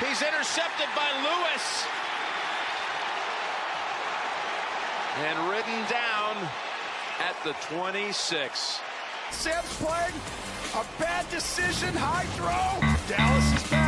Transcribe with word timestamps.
He's 0.00 0.22
intercepted 0.22 0.86
by 0.94 1.10
Lewis. 1.22 1.84
And 5.26 5.50
ridden 5.50 5.80
down 5.90 6.36
at 7.18 7.34
the 7.42 7.52
26. 7.74 8.80
Sam's 9.32 9.76
playing 9.80 10.14
a 10.76 10.84
bad 11.00 11.28
decision, 11.30 11.92
high 11.94 12.26
throw. 12.36 13.16
Dallas 13.16 13.62
is 13.62 13.70
back. 13.70 13.87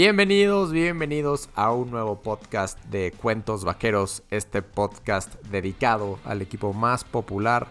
Bienvenidos, 0.00 0.70
bienvenidos 0.70 1.48
a 1.56 1.72
un 1.72 1.90
nuevo 1.90 2.22
podcast 2.22 2.78
de 2.84 3.10
Cuentos 3.10 3.64
Vaqueros, 3.64 4.22
este 4.30 4.62
podcast 4.62 5.34
dedicado 5.46 6.20
al 6.24 6.40
equipo 6.40 6.72
más 6.72 7.02
popular 7.02 7.66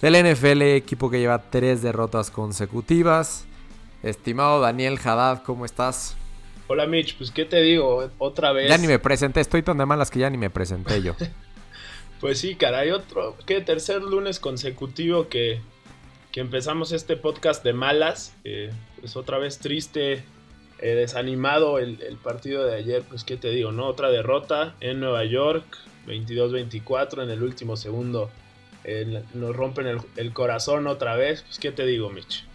del 0.00 0.14
NFL, 0.24 0.62
equipo 0.62 1.10
que 1.10 1.18
lleva 1.18 1.50
tres 1.50 1.82
derrotas 1.82 2.30
consecutivas. 2.30 3.44
Estimado 4.04 4.60
Daniel 4.60 5.00
Haddad, 5.04 5.42
¿cómo 5.42 5.64
estás? 5.64 6.16
Hola 6.68 6.86
Mitch, 6.86 7.18
pues 7.18 7.32
qué 7.32 7.44
te 7.44 7.60
digo, 7.60 8.08
otra 8.18 8.52
vez. 8.52 8.68
Ya 8.68 8.78
ni 8.78 8.86
me 8.86 9.00
presenté, 9.00 9.40
estoy 9.40 9.64
tan 9.64 9.78
de 9.78 9.84
malas 9.84 10.12
que 10.12 10.20
ya 10.20 10.30
ni 10.30 10.38
me 10.38 10.48
presenté 10.48 11.02
yo. 11.02 11.16
Pues 12.20 12.38
sí, 12.38 12.54
caray, 12.54 12.92
otro, 12.92 13.36
qué 13.46 13.60
tercer 13.60 14.00
lunes 14.00 14.38
consecutivo 14.38 15.28
que, 15.28 15.60
que 16.30 16.38
empezamos 16.40 16.92
este 16.92 17.16
podcast 17.16 17.64
de 17.64 17.72
malas. 17.72 18.32
eh, 18.44 18.70
pues 19.00 19.16
otra 19.16 19.38
vez 19.38 19.58
triste, 19.58 20.24
eh, 20.78 20.94
desanimado 20.94 21.78
el, 21.78 22.18
partido 22.22 22.64
de 22.64 22.76
ayer, 22.76 23.02
pues 23.08 23.24
qué 23.24 23.36
te 23.36 23.50
digo, 23.50 23.72
¿no? 23.72 23.86
Otra 23.86 24.10
derrota 24.10 24.74
en 24.80 25.00
Nueva 25.00 25.24
York, 25.24 25.64
22-24 26.06 27.22
en 27.22 27.30
el 27.30 27.42
último 27.42 27.76
segundo. 27.76 28.30
nos 29.34 29.56
rompen 29.56 29.86
el, 29.86 30.00
el 30.16 30.32
corazón 30.32 30.86
otra 30.86 31.16
vez, 31.16 31.42
pues 31.42 31.58
qué 31.58 31.72
te 31.72 31.86
digo, 31.86 32.10
Mitch. 32.10 32.46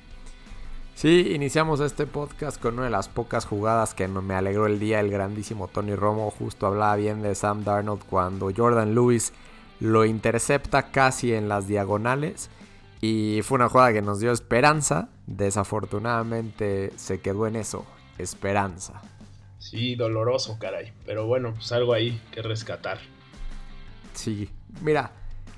Sí, 1.02 1.32
iniciamos 1.34 1.80
este 1.80 2.06
podcast 2.06 2.62
con 2.62 2.76
una 2.76 2.84
de 2.84 2.92
las 2.92 3.10
pocas 3.10 3.46
jugadas 3.46 3.96
que 3.96 4.08
me 4.08 4.36
alegró 4.36 4.68
el 4.68 4.80
día. 4.80 5.00
El 5.00 5.10
grandísimo 5.10 5.68
Tony 5.68 5.96
Romo 5.96 6.30
justo 6.30 6.68
hablaba 6.68 6.96
bien 6.96 7.24
de 7.24 7.34
Sam 7.34 7.64
Darnold 7.64 8.04
cuando 8.06 8.52
Jordan 8.56 8.94
Lewis 8.94 9.34
lo 9.80 10.06
intercepta 10.06 10.92
casi 10.92 11.34
en 11.34 11.50
las 11.50 11.68
diagonales. 11.68 12.52
Y 13.02 13.40
fue 13.42 13.56
una 13.56 13.70
jugada 13.70 13.94
que 13.94 14.04
nos 14.04 14.20
dio 14.20 14.32
esperanza. 14.32 15.10
Desafortunadamente 15.26 16.94
se 16.98 17.20
quedó 17.20 17.48
en 17.48 17.56
eso, 17.56 17.84
esperanza. 18.18 19.02
Sí, 19.60 19.96
doloroso, 19.96 20.58
caray. 20.60 20.92
Pero 21.06 21.28
bueno, 21.28 21.54
pues 21.54 21.72
algo 21.72 21.94
ahí 21.94 22.20
que 22.32 22.42
rescatar. 22.42 23.00
Sí, 24.14 24.50
mira, 24.82 25.12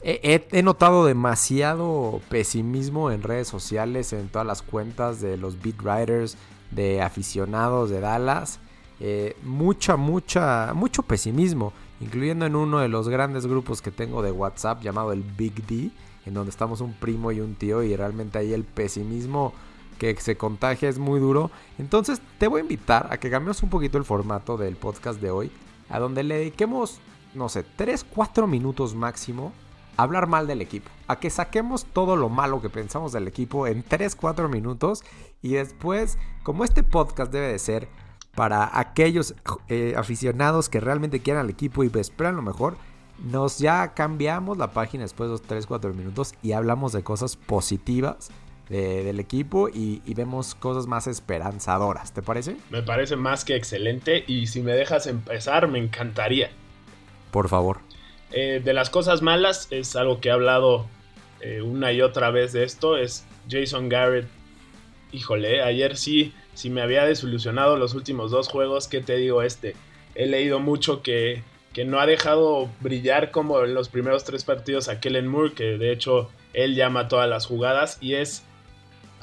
he, 0.03 0.61
notado 0.61 1.05
demasiado 1.05 2.21
pesimismo 2.29 3.11
en 3.11 3.23
redes 3.23 3.47
sociales, 3.47 4.13
en 4.13 4.27
todas 4.27 4.45
las 4.45 4.61
cuentas 4.61 5.21
de 5.21 5.37
los 5.37 5.61
beat 5.61 5.81
writers, 5.81 6.37
de 6.71 7.01
aficionados 7.01 7.89
de 7.89 8.01
Dallas. 8.01 8.59
Eh, 8.99 9.35
mucha, 9.43 9.95
mucha, 9.95 10.73
mucho 10.73 11.03
pesimismo, 11.03 11.73
incluyendo 11.99 12.45
en 12.45 12.55
uno 12.55 12.79
de 12.79 12.89
los 12.89 13.09
grandes 13.09 13.47
grupos 13.47 13.81
que 13.81 13.91
tengo 13.91 14.21
de 14.21 14.31
WhatsApp 14.31 14.81
llamado 14.81 15.13
el 15.13 15.23
Big 15.23 15.65
D, 15.65 15.91
en 16.25 16.33
donde 16.33 16.51
estamos 16.51 16.81
un 16.81 16.93
primo 16.93 17.31
y 17.31 17.39
un 17.39 17.55
tío 17.55 17.83
y 17.83 17.95
realmente 17.95 18.37
ahí 18.37 18.53
el 18.53 18.63
pesimismo 18.63 19.53
que 19.97 20.15
se 20.15 20.37
contagia 20.37 20.89
es 20.89 20.99
muy 20.99 21.19
duro. 21.19 21.51
Entonces 21.77 22.21
te 22.37 22.47
voy 22.47 22.59
a 22.59 22.63
invitar 22.63 23.07
a 23.11 23.17
que 23.17 23.29
cambiemos 23.29 23.63
un 23.63 23.69
poquito 23.69 23.97
el 23.97 24.05
formato 24.05 24.57
del 24.57 24.75
podcast 24.75 25.21
de 25.21 25.31
hoy, 25.31 25.51
a 25.89 25.99
donde 25.99 26.23
le 26.23 26.37
dediquemos, 26.37 26.99
no 27.33 27.49
sé, 27.49 27.63
3, 27.63 28.05
4 28.13 28.47
minutos 28.47 28.95
máximo 28.95 29.53
a 29.97 30.03
hablar 30.03 30.27
mal 30.27 30.47
del 30.47 30.61
equipo. 30.61 30.89
A 31.07 31.19
que 31.19 31.29
saquemos 31.29 31.85
todo 31.85 32.15
lo 32.15 32.29
malo 32.29 32.61
que 32.61 32.69
pensamos 32.69 33.11
del 33.11 33.27
equipo 33.27 33.67
en 33.67 33.83
3, 33.83 34.15
4 34.15 34.49
minutos 34.49 35.03
y 35.41 35.53
después, 35.53 36.17
como 36.43 36.63
este 36.63 36.83
podcast 36.83 37.31
debe 37.31 37.47
de 37.47 37.59
ser 37.59 37.87
para 38.35 38.77
aquellos 38.79 39.35
eh, 39.67 39.93
aficionados 39.95 40.69
que 40.69 40.79
realmente 40.79 41.19
quieran 41.19 41.43
al 41.43 41.49
equipo 41.51 41.83
y 41.83 41.91
esperan 41.93 42.35
lo 42.35 42.41
mejor, 42.41 42.77
nos 43.23 43.59
ya 43.59 43.93
cambiamos 43.93 44.57
la 44.57 44.71
página 44.71 45.03
después 45.03 45.27
de 45.27 45.33
los 45.33 45.41
3, 45.43 45.67
4 45.67 45.93
minutos 45.93 46.33
y 46.41 46.53
hablamos 46.53 46.93
de 46.93 47.03
cosas 47.03 47.35
positivas 47.35 48.31
de- 48.69 49.03
del 49.03 49.19
equipo 49.19 49.69
y, 49.69 50.01
y 50.05 50.13
vemos 50.13 50.55
cosas 50.55 50.87
más 50.87 51.07
esperanzadoras, 51.07 52.13
¿te 52.13 52.21
parece? 52.21 52.55
Me 52.69 52.81
parece 52.83 53.15
más 53.15 53.43
que 53.45 53.55
excelente 53.55 54.23
y 54.27 54.47
si 54.47 54.61
me 54.61 54.73
dejas 54.73 55.07
empezar 55.07 55.67
me 55.67 55.79
encantaría. 55.79 56.49
Por 57.31 57.49
favor. 57.49 57.79
Eh, 58.31 58.61
de 58.63 58.73
las 58.73 58.89
cosas 58.89 59.21
malas 59.21 59.67
es 59.71 59.95
algo 59.95 60.19
que 60.19 60.29
he 60.29 60.31
hablado 60.31 60.87
eh, 61.41 61.61
una 61.61 61.91
y 61.91 62.01
otra 62.01 62.31
vez 62.31 62.53
de 62.53 62.63
esto, 62.63 62.97
es 62.97 63.25
Jason 63.49 63.89
Garrett. 63.89 64.27
Híjole, 65.11 65.61
ayer 65.61 65.95
sí, 65.97 66.33
sí 66.55 66.69
me 66.69 66.81
había 66.81 67.05
desilusionado 67.05 67.77
los 67.77 67.93
últimos 67.93 68.31
dos 68.31 68.47
juegos, 68.47 68.87
¿qué 68.87 69.01
te 69.01 69.17
digo 69.17 69.43
este? 69.43 69.75
He 70.15 70.25
leído 70.25 70.59
mucho 70.59 71.03
que, 71.03 71.43
que 71.73 71.85
no 71.85 71.99
ha 71.99 72.05
dejado 72.07 72.69
brillar 72.79 73.29
como 73.29 73.61
en 73.63 73.75
los 73.75 73.89
primeros 73.89 74.23
tres 74.23 74.43
partidos 74.43 74.89
a 74.89 74.99
Kellen 74.99 75.27
Moore, 75.27 75.53
que 75.53 75.77
de 75.77 75.91
hecho 75.91 76.31
él 76.53 76.75
llama 76.75 77.07
todas 77.07 77.29
las 77.29 77.45
jugadas 77.45 77.97
y 78.01 78.15
es 78.15 78.43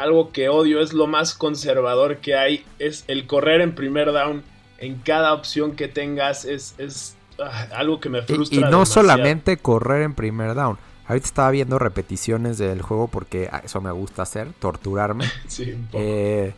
algo 0.02 0.32
que 0.32 0.48
odio, 0.48 0.80
es 0.80 0.92
lo 0.92 1.06
más 1.06 1.34
conservador 1.34 2.18
que 2.18 2.34
hay, 2.36 2.64
es 2.78 3.04
el 3.08 3.26
correr 3.26 3.60
en 3.60 3.74
primer 3.74 4.12
down 4.12 4.42
en 4.78 4.96
cada 4.98 5.34
opción 5.34 5.72
que 5.76 5.88
tengas, 5.88 6.44
es, 6.44 6.74
es 6.78 7.16
ah, 7.38 7.68
algo 7.74 8.00
que 8.00 8.08
me 8.08 8.20
Y, 8.20 8.22
frustra. 8.22 8.56
y 8.56 8.60
no 8.60 8.66
demasiado. 8.70 8.86
solamente 8.86 9.56
correr 9.58 10.02
en 10.02 10.14
primer 10.14 10.54
down. 10.54 10.78
Ahorita 11.06 11.26
estaba 11.26 11.50
viendo 11.50 11.78
repeticiones 11.78 12.56
del 12.56 12.82
juego 12.82 13.08
porque 13.08 13.48
a 13.52 13.58
eso 13.58 13.80
me 13.80 13.90
gusta 13.90 14.22
hacer, 14.22 14.52
torturarme. 14.58 15.26
Sí, 15.48 15.72
un 15.72 15.86
poco. 15.86 15.98
Eh, 16.00 16.54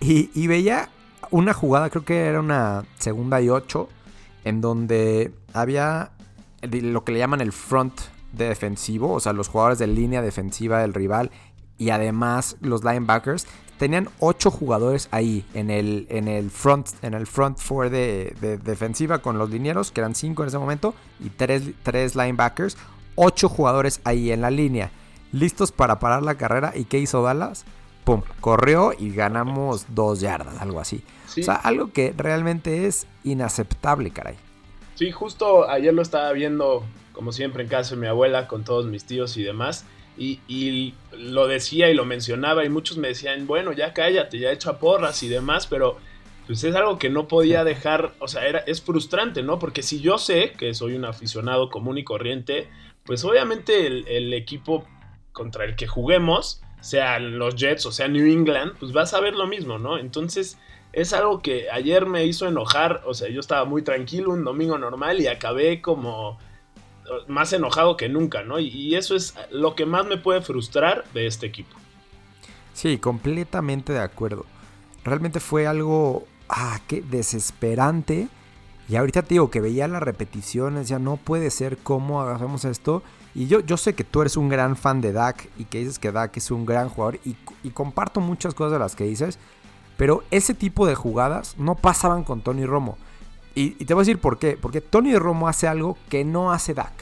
y, 0.00 0.30
y 0.34 0.46
veía 0.48 0.88
una 1.30 1.54
jugada, 1.54 1.88
creo 1.90 2.04
que 2.04 2.26
era 2.26 2.40
una 2.40 2.84
segunda 2.98 3.40
y 3.40 3.48
ocho, 3.48 3.88
en 4.44 4.60
donde 4.60 5.32
había 5.52 6.10
lo 6.62 7.04
que 7.04 7.12
le 7.12 7.18
llaman 7.18 7.40
el 7.40 7.52
front 7.52 7.92
de 8.32 8.48
defensivo, 8.48 9.12
o 9.12 9.20
sea, 9.20 9.32
los 9.32 9.48
jugadores 9.48 9.78
de 9.78 9.86
línea 9.86 10.22
defensiva 10.22 10.80
del 10.80 10.94
rival 10.94 11.30
y 11.82 11.90
además 11.90 12.56
los 12.60 12.84
linebackers. 12.84 13.46
Tenían 13.78 14.08
ocho 14.20 14.50
jugadores 14.50 15.08
ahí 15.10 15.44
en 15.54 15.68
el, 15.68 16.06
en 16.08 16.28
el 16.28 16.50
front 16.50 16.88
en 17.02 17.14
el 17.14 17.26
front 17.26 17.58
four 17.58 17.90
de, 17.90 18.36
de 18.40 18.56
defensiva 18.56 19.18
con 19.18 19.38
los 19.38 19.50
linieros, 19.50 19.90
que 19.90 20.00
eran 20.00 20.14
cinco 20.14 20.42
en 20.42 20.48
ese 20.48 20.58
momento, 20.58 20.94
y 21.18 21.30
tres, 21.30 21.64
tres 21.82 22.14
linebackers. 22.14 22.76
Ocho 23.16 23.48
jugadores 23.48 24.00
ahí 24.04 24.30
en 24.30 24.40
la 24.40 24.50
línea, 24.50 24.90
listos 25.32 25.72
para 25.72 25.98
parar 25.98 26.22
la 26.22 26.36
carrera. 26.36 26.72
¿Y 26.76 26.84
qué 26.84 26.98
hizo 26.98 27.22
Dallas? 27.22 27.64
pum, 28.04 28.22
corrió 28.40 28.92
y 28.98 29.14
ganamos 29.14 29.86
dos 29.88 30.20
yardas, 30.20 30.60
algo 30.60 30.80
así. 30.80 31.02
Sí. 31.26 31.42
O 31.42 31.44
sea, 31.44 31.54
algo 31.54 31.92
que 31.92 32.12
realmente 32.16 32.86
es 32.86 33.06
inaceptable, 33.24 34.10
caray. 34.10 34.36
Sí, 34.94 35.10
justo 35.10 35.68
ayer 35.68 35.94
lo 35.94 36.02
estaba 36.02 36.32
viendo, 36.32 36.84
como 37.12 37.32
siempre, 37.32 37.62
en 37.62 37.68
casa 37.68 37.94
de 37.94 38.00
mi 38.00 38.06
abuela, 38.06 38.48
con 38.48 38.64
todos 38.64 38.86
mis 38.86 39.04
tíos 39.04 39.36
y 39.36 39.42
demás. 39.42 39.84
Y, 40.16 40.40
y 40.46 40.94
lo 41.16 41.46
decía 41.46 41.90
y 41.90 41.94
lo 41.94 42.04
mencionaba, 42.04 42.64
y 42.64 42.68
muchos 42.68 42.98
me 42.98 43.08
decían, 43.08 43.46
bueno, 43.46 43.72
ya 43.72 43.92
cállate, 43.92 44.38
ya 44.38 44.52
echa 44.52 44.78
porras 44.78 45.22
y 45.22 45.28
demás, 45.28 45.66
pero 45.66 45.96
pues 46.46 46.64
es 46.64 46.74
algo 46.74 46.98
que 46.98 47.08
no 47.08 47.28
podía 47.28 47.64
dejar, 47.64 48.12
o 48.18 48.28
sea, 48.28 48.46
era, 48.46 48.58
es 48.60 48.82
frustrante, 48.82 49.42
¿no? 49.42 49.58
Porque 49.58 49.82
si 49.82 50.00
yo 50.00 50.18
sé 50.18 50.52
que 50.58 50.74
soy 50.74 50.94
un 50.94 51.04
aficionado 51.04 51.70
común 51.70 51.98
y 51.98 52.04
corriente, 52.04 52.68
pues 53.04 53.24
obviamente 53.24 53.86
el, 53.86 54.06
el 54.08 54.34
equipo 54.34 54.86
contra 55.32 55.64
el 55.64 55.76
que 55.76 55.86
juguemos, 55.86 56.62
sean 56.82 57.38
los 57.38 57.54
Jets 57.54 57.86
o 57.86 57.92
sea 57.92 58.08
New 58.08 58.26
England, 58.26 58.72
pues 58.78 58.92
vas 58.92 59.14
a 59.14 59.20
ver 59.20 59.34
lo 59.34 59.46
mismo, 59.46 59.78
¿no? 59.78 59.98
Entonces 59.98 60.58
es 60.92 61.12
algo 61.12 61.40
que 61.40 61.70
ayer 61.70 62.06
me 62.06 62.26
hizo 62.26 62.46
enojar, 62.46 63.02
o 63.06 63.14
sea, 63.14 63.28
yo 63.30 63.40
estaba 63.40 63.64
muy 63.64 63.82
tranquilo 63.82 64.32
un 64.32 64.44
domingo 64.44 64.76
normal 64.76 65.20
y 65.20 65.28
acabé 65.28 65.80
como 65.80 66.38
más 67.28 67.52
enojado 67.52 67.96
que 67.96 68.08
nunca, 68.08 68.42
¿no? 68.42 68.58
Y, 68.58 68.94
eso 68.94 69.14
es 69.14 69.34
lo 69.50 69.74
que 69.74 69.86
más 69.86 70.06
me 70.06 70.16
puede 70.16 70.42
frustrar 70.42 71.04
de 71.12 71.26
este 71.26 71.46
equipo. 71.46 71.76
Sí, 72.72 72.98
completamente 72.98 73.92
de 73.92 74.00
acuerdo. 74.00 74.46
Realmente 75.04 75.40
fue 75.40 75.66
algo, 75.66 76.24
ah, 76.48 76.80
qué 76.86 77.02
desesperante. 77.02 78.28
Y 78.88 78.96
ahorita 78.96 79.22
te 79.22 79.34
digo 79.34 79.50
que 79.50 79.60
veía 79.60 79.88
las 79.88 80.02
repeticiones, 80.02 80.88
ya 80.88 80.98
no 80.98 81.16
puede 81.16 81.50
ser 81.50 81.78
cómo 81.78 82.20
hagamos 82.22 82.64
esto. 82.64 83.02
Y 83.34 83.46
yo, 83.46 83.60
yo 83.60 83.76
sé 83.76 83.94
que 83.94 84.04
tú 84.04 84.20
eres 84.20 84.36
un 84.36 84.48
gran 84.48 84.76
fan 84.76 85.00
de 85.00 85.12
Dak 85.12 85.48
y 85.58 85.64
que 85.64 85.78
dices 85.78 85.98
que 85.98 86.12
Dak 86.12 86.36
es 86.36 86.50
un 86.50 86.66
gran 86.66 86.88
jugador 86.88 87.18
y 87.24 87.70
comparto 87.70 88.20
muchas 88.20 88.54
cosas 88.54 88.72
de 88.72 88.78
las 88.78 88.94
que 88.94 89.04
dices, 89.04 89.38
pero 89.96 90.24
ese 90.30 90.54
tipo 90.54 90.86
de 90.86 90.94
jugadas 90.94 91.56
no 91.58 91.74
pasaban 91.74 92.24
con 92.24 92.42
Tony 92.42 92.66
Romo. 92.66 92.98
Y, 93.54 93.76
y 93.78 93.84
te 93.84 93.94
voy 93.94 94.02
a 94.02 94.04
decir 94.04 94.18
por 94.18 94.38
qué. 94.38 94.58
Porque 94.60 94.80
Tony 94.80 95.16
Romo 95.16 95.48
hace 95.48 95.68
algo 95.68 95.96
que 96.08 96.24
no 96.24 96.52
hace 96.52 96.74
Dak. 96.74 96.92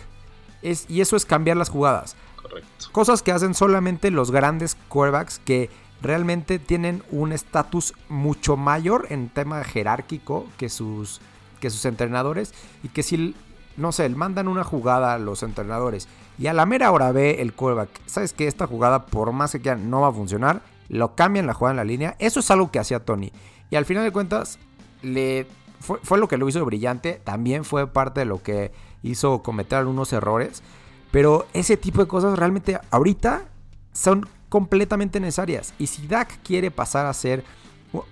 Es, 0.62 0.86
y 0.88 1.00
eso 1.00 1.16
es 1.16 1.24
cambiar 1.24 1.56
las 1.56 1.68
jugadas. 1.68 2.16
Correcto. 2.40 2.86
Cosas 2.92 3.22
que 3.22 3.32
hacen 3.32 3.54
solamente 3.54 4.10
los 4.10 4.30
grandes 4.30 4.76
quarterbacks 4.88 5.38
que 5.38 5.70
realmente 6.02 6.58
tienen 6.58 7.02
un 7.10 7.32
estatus 7.32 7.94
mucho 8.08 8.56
mayor 8.56 9.06
en 9.10 9.28
tema 9.28 9.62
jerárquico 9.64 10.46
que 10.56 10.68
sus, 10.68 11.20
que 11.60 11.70
sus 11.70 11.84
entrenadores. 11.84 12.52
Y 12.82 12.88
que 12.88 13.02
si 13.02 13.34
no 13.76 13.92
sé, 13.92 14.08
mandan 14.10 14.48
una 14.48 14.64
jugada 14.64 15.14
a 15.14 15.18
los 15.18 15.42
entrenadores 15.42 16.08
y 16.40 16.46
a 16.46 16.54
la 16.54 16.64
mera 16.64 16.90
hora 16.90 17.12
ve 17.12 17.42
el 17.42 17.52
quarterback, 17.52 17.90
sabes 18.06 18.32
que 18.32 18.46
esta 18.46 18.66
jugada 18.66 19.04
por 19.04 19.30
más 19.32 19.52
que 19.52 19.60
quieran 19.60 19.90
no 19.90 20.00
va 20.00 20.08
a 20.08 20.12
funcionar, 20.12 20.62
lo 20.88 21.14
cambian 21.14 21.46
la 21.46 21.52
jugada 21.52 21.72
en 21.72 21.76
la 21.76 21.84
línea, 21.84 22.16
eso 22.18 22.40
es 22.40 22.50
algo 22.50 22.70
que 22.70 22.78
hacía 22.78 23.04
Tony. 23.04 23.30
Y 23.68 23.76
al 23.76 23.84
final 23.84 24.04
de 24.04 24.10
cuentas, 24.10 24.58
le 25.02 25.46
fue, 25.80 26.18
lo 26.18 26.28
que 26.28 26.36
lo 26.36 26.48
hizo 26.48 26.64
brillante, 26.64 27.20
también 27.24 27.64
fue 27.64 27.86
parte 27.86 28.20
de 28.20 28.26
lo 28.26 28.42
que 28.42 28.72
hizo 29.02 29.42
cometer 29.42 29.78
algunos 29.78 30.12
errores, 30.12 30.62
pero 31.10 31.46
ese 31.54 31.76
tipo 31.76 32.02
de 32.02 32.08
cosas 32.08 32.38
realmente 32.38 32.78
ahorita 32.90 33.44
son 33.92 34.28
completamente 34.48 35.20
necesarias. 35.20 35.74
Y 35.78 35.86
si 35.86 36.06
Dak 36.06 36.42
quiere 36.42 36.70
pasar 36.70 37.06
a 37.06 37.14
ser 37.14 37.44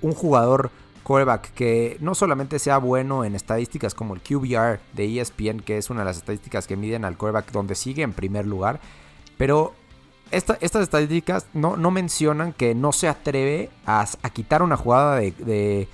un 0.00 0.12
jugador 0.12 0.70
quarterback 1.02 1.52
que 1.52 1.96
no 2.00 2.14
solamente 2.14 2.58
sea 2.58 2.78
bueno 2.78 3.24
en 3.24 3.34
estadísticas 3.34 3.94
como 3.94 4.14
el 4.14 4.20
QBR 4.20 4.80
de 4.94 5.20
ESPN, 5.20 5.60
que 5.60 5.78
es 5.78 5.90
una 5.90 6.00
de 6.00 6.06
las 6.06 6.18
estadísticas 6.18 6.66
que 6.66 6.76
miden 6.76 7.04
al 7.04 7.16
quarterback 7.16 7.52
donde 7.52 7.74
sigue 7.74 8.02
en 8.02 8.12
primer 8.12 8.46
lugar, 8.46 8.80
pero 9.36 9.74
estas 10.30 10.82
estadísticas 10.82 11.46
no, 11.54 11.76
mencionan 11.90 12.52
que 12.52 12.74
no 12.74 12.92
se 12.92 13.08
atreve 13.08 13.70
a, 13.86 14.06
quitar 14.32 14.62
una 14.62 14.76
jugada 14.76 15.16
de, 15.16 15.88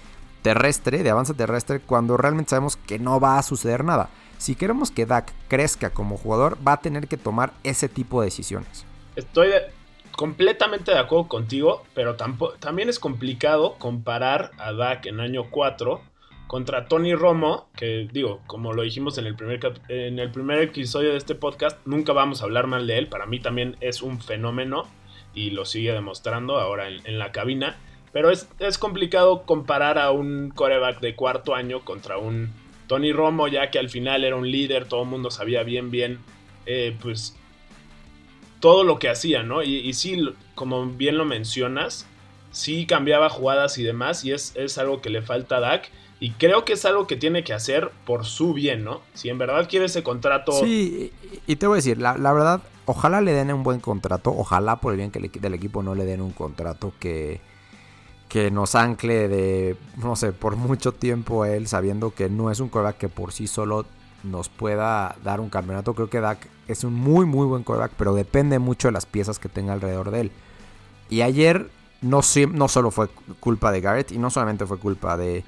terrestre, 0.44 1.02
de 1.02 1.08
avance 1.08 1.32
terrestre, 1.32 1.80
cuando 1.80 2.18
realmente 2.18 2.50
sabemos 2.50 2.76
que 2.76 2.98
no 2.98 3.18
va 3.18 3.38
a 3.38 3.42
suceder 3.42 3.82
nada. 3.82 4.10
Si 4.36 4.54
queremos 4.54 4.90
que 4.90 5.06
Dak 5.06 5.32
crezca 5.48 5.88
como 5.88 6.18
jugador, 6.18 6.58
va 6.66 6.74
a 6.74 6.80
tener 6.82 7.08
que 7.08 7.16
tomar 7.16 7.54
ese 7.64 7.88
tipo 7.88 8.20
de 8.20 8.26
decisiones. 8.26 8.84
Estoy 9.16 9.52
completamente 10.12 10.92
de 10.92 10.98
acuerdo 10.98 11.28
contigo, 11.28 11.82
pero 11.94 12.16
también 12.60 12.90
es 12.90 12.98
complicado 12.98 13.76
comparar 13.78 14.50
a 14.58 14.74
Dak 14.74 15.06
en 15.06 15.20
año 15.20 15.46
4 15.50 16.02
contra 16.46 16.88
Tony 16.88 17.14
Romo, 17.14 17.68
que 17.74 18.06
digo, 18.12 18.42
como 18.46 18.74
lo 18.74 18.82
dijimos 18.82 19.16
en 19.16 19.24
el, 19.24 19.36
primer, 19.36 19.80
en 19.88 20.18
el 20.18 20.30
primer 20.30 20.58
episodio 20.58 21.12
de 21.12 21.16
este 21.16 21.34
podcast, 21.34 21.78
nunca 21.86 22.12
vamos 22.12 22.42
a 22.42 22.44
hablar 22.44 22.66
mal 22.66 22.86
de 22.86 22.98
él, 22.98 23.06
para 23.06 23.24
mí 23.24 23.40
también 23.40 23.78
es 23.80 24.02
un 24.02 24.20
fenómeno 24.20 24.86
y 25.32 25.52
lo 25.52 25.64
sigue 25.64 25.92
demostrando 25.92 26.60
ahora 26.60 26.88
en 26.88 27.18
la 27.18 27.32
cabina, 27.32 27.78
pero 28.14 28.30
es, 28.30 28.48
es, 28.60 28.78
complicado 28.78 29.42
comparar 29.42 29.98
a 29.98 30.12
un 30.12 30.52
coreback 30.54 31.00
de 31.00 31.16
cuarto 31.16 31.56
año 31.56 31.84
contra 31.84 32.16
un 32.16 32.48
Tony 32.86 33.12
Romo, 33.12 33.48
ya 33.48 33.72
que 33.72 33.80
al 33.80 33.90
final 33.90 34.22
era 34.22 34.36
un 34.36 34.48
líder, 34.48 34.86
todo 34.86 35.02
el 35.02 35.08
mundo 35.08 35.32
sabía 35.32 35.64
bien, 35.64 35.90
bien, 35.90 36.20
eh, 36.64 36.96
pues 37.02 37.34
todo 38.60 38.84
lo 38.84 39.00
que 39.00 39.08
hacía, 39.08 39.42
¿no? 39.42 39.64
Y, 39.64 39.92
sí, 39.94 40.16
como 40.54 40.86
bien 40.86 41.18
lo 41.18 41.24
mencionas, 41.24 42.06
sí 42.52 42.86
cambiaba 42.86 43.28
jugadas 43.30 43.78
y 43.78 43.82
demás, 43.82 44.24
y 44.24 44.30
es, 44.30 44.54
es, 44.54 44.78
algo 44.78 45.02
que 45.02 45.10
le 45.10 45.20
falta 45.20 45.56
a 45.56 45.60
Dak. 45.60 45.90
Y 46.20 46.30
creo 46.30 46.64
que 46.64 46.74
es 46.74 46.84
algo 46.84 47.08
que 47.08 47.16
tiene 47.16 47.42
que 47.42 47.52
hacer 47.52 47.90
por 48.06 48.24
su 48.24 48.54
bien, 48.54 48.84
¿no? 48.84 49.00
Si 49.14 49.28
en 49.28 49.38
verdad 49.38 49.68
quiere 49.68 49.86
ese 49.86 50.04
contrato. 50.04 50.52
Sí, 50.52 51.12
y 51.48 51.56
te 51.56 51.66
voy 51.66 51.74
a 51.74 51.76
decir, 51.76 51.98
la, 51.98 52.16
la 52.16 52.32
verdad, 52.32 52.62
ojalá 52.86 53.20
le 53.20 53.32
den 53.32 53.52
un 53.52 53.64
buen 53.64 53.80
contrato, 53.80 54.30
ojalá 54.30 54.76
por 54.76 54.92
el 54.92 54.98
bien 54.98 55.10
que 55.10 55.18
le, 55.18 55.28
del 55.28 55.54
equipo 55.54 55.82
no 55.82 55.96
le 55.96 56.04
den 56.04 56.20
un 56.20 56.30
contrato 56.30 56.92
que, 57.00 57.40
que 58.34 58.50
nos 58.50 58.74
ancle 58.74 59.28
de, 59.28 59.76
no 59.96 60.16
sé, 60.16 60.32
por 60.32 60.56
mucho 60.56 60.90
tiempo 60.90 61.44
él, 61.44 61.68
sabiendo 61.68 62.12
que 62.12 62.28
no 62.28 62.50
es 62.50 62.58
un 62.58 62.68
coreback 62.68 62.98
que 62.98 63.08
por 63.08 63.32
sí 63.32 63.46
solo 63.46 63.86
nos 64.24 64.48
pueda 64.48 65.14
dar 65.22 65.38
un 65.38 65.50
campeonato. 65.50 65.94
Creo 65.94 66.10
que 66.10 66.18
Dak 66.18 66.48
es 66.66 66.82
un 66.82 66.94
muy, 66.94 67.26
muy 67.26 67.46
buen 67.46 67.62
quarterback, 67.62 67.92
pero 67.96 68.12
depende 68.12 68.58
mucho 68.58 68.88
de 68.88 68.92
las 68.92 69.06
piezas 69.06 69.38
que 69.38 69.48
tenga 69.48 69.72
alrededor 69.72 70.10
de 70.10 70.22
él. 70.22 70.32
Y 71.08 71.20
ayer 71.20 71.70
no, 72.00 72.22
no 72.50 72.66
solo 72.66 72.90
fue 72.90 73.08
culpa 73.38 73.70
de 73.70 73.80
Garrett 73.80 74.10
y 74.10 74.18
no 74.18 74.30
solamente 74.30 74.66
fue 74.66 74.78
culpa 74.78 75.16
de, 75.16 75.44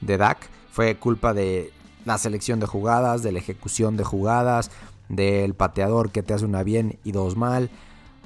de 0.00 0.16
Dak, 0.16 0.38
fue 0.72 0.96
culpa 0.96 1.34
de 1.34 1.74
la 2.06 2.16
selección 2.16 2.58
de 2.58 2.64
jugadas, 2.64 3.22
de 3.22 3.32
la 3.32 3.40
ejecución 3.40 3.98
de 3.98 4.04
jugadas, 4.04 4.70
del 5.10 5.52
pateador 5.52 6.10
que 6.10 6.22
te 6.22 6.32
hace 6.32 6.46
una 6.46 6.62
bien 6.62 6.98
y 7.04 7.12
dos 7.12 7.36
mal. 7.36 7.68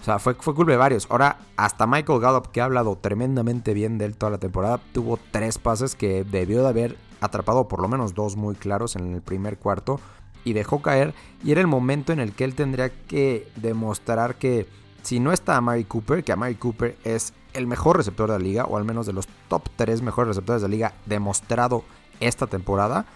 O 0.04 0.06
sea, 0.06 0.18
fue, 0.18 0.34
fue 0.34 0.54
culpa 0.54 0.72
de 0.72 0.76
varios. 0.76 1.06
Ahora, 1.10 1.38
hasta 1.56 1.86
Michael 1.86 2.20
Gallup, 2.20 2.48
que 2.48 2.60
ha 2.60 2.66
hablado 2.66 2.94
tremendamente 2.96 3.72
bien 3.72 3.96
de 3.96 4.04
él 4.04 4.18
toda 4.18 4.32
la 4.32 4.38
temporada, 4.38 4.78
tuvo 4.92 5.18
tres 5.30 5.56
pases 5.56 5.94
que 5.94 6.24
debió 6.24 6.60
de 6.62 6.68
haber 6.68 6.98
atrapado 7.22 7.68
por 7.68 7.80
lo 7.80 7.88
menos 7.88 8.12
dos 8.12 8.36
muy 8.36 8.54
claros 8.54 8.96
en 8.96 9.14
el 9.14 9.22
primer 9.22 9.56
cuarto 9.56 10.00
y 10.44 10.52
dejó 10.52 10.82
caer. 10.82 11.14
Y 11.42 11.52
era 11.52 11.62
el 11.62 11.68
momento 11.68 12.12
en 12.12 12.20
el 12.20 12.32
que 12.34 12.44
él 12.44 12.54
tendría 12.54 12.90
que 12.90 13.48
demostrar 13.56 14.34
que 14.34 14.66
si 15.02 15.20
no 15.20 15.32
está 15.32 15.56
Amari 15.56 15.84
Cooper, 15.84 16.22
que 16.22 16.32
Amari 16.32 16.56
Cooper 16.56 16.98
es 17.04 17.32
el 17.54 17.66
mejor 17.66 17.96
receptor 17.96 18.30
de 18.30 18.38
la 18.38 18.44
liga, 18.44 18.64
o 18.66 18.76
al 18.76 18.84
menos 18.84 19.06
de 19.06 19.14
los 19.14 19.26
top 19.48 19.70
3 19.74 20.02
mejores 20.02 20.28
receptores 20.28 20.60
de 20.60 20.68
la 20.68 20.72
liga 20.72 20.94
demostrado 21.06 21.82
esta 22.20 22.46
temporada. 22.46 23.06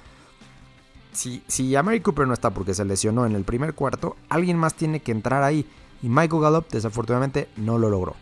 Si, 1.13 1.43
si 1.49 1.77
Amari 1.77 2.01
Cooper 2.01 2.27
no 2.27 2.33
está 2.33 2.49
porque 2.49 2.73
se 2.73 2.87
lesionó 2.87 3.27
en 3.27 3.35
el 3.35 3.45
primer 3.45 3.75
cuarto, 3.75 4.17
alguien 4.31 4.57
más 4.57 4.73
tiene 4.73 5.01
que 5.01 5.13
entrar 5.13 5.43
ahí. 5.43 5.67
Y 6.03 6.09
Michael 6.09 6.43
Gallup 6.43 6.69
desafortunadamente 6.69 7.49
no 7.57 7.79
lo 7.79 7.91
logró. 7.91 8.15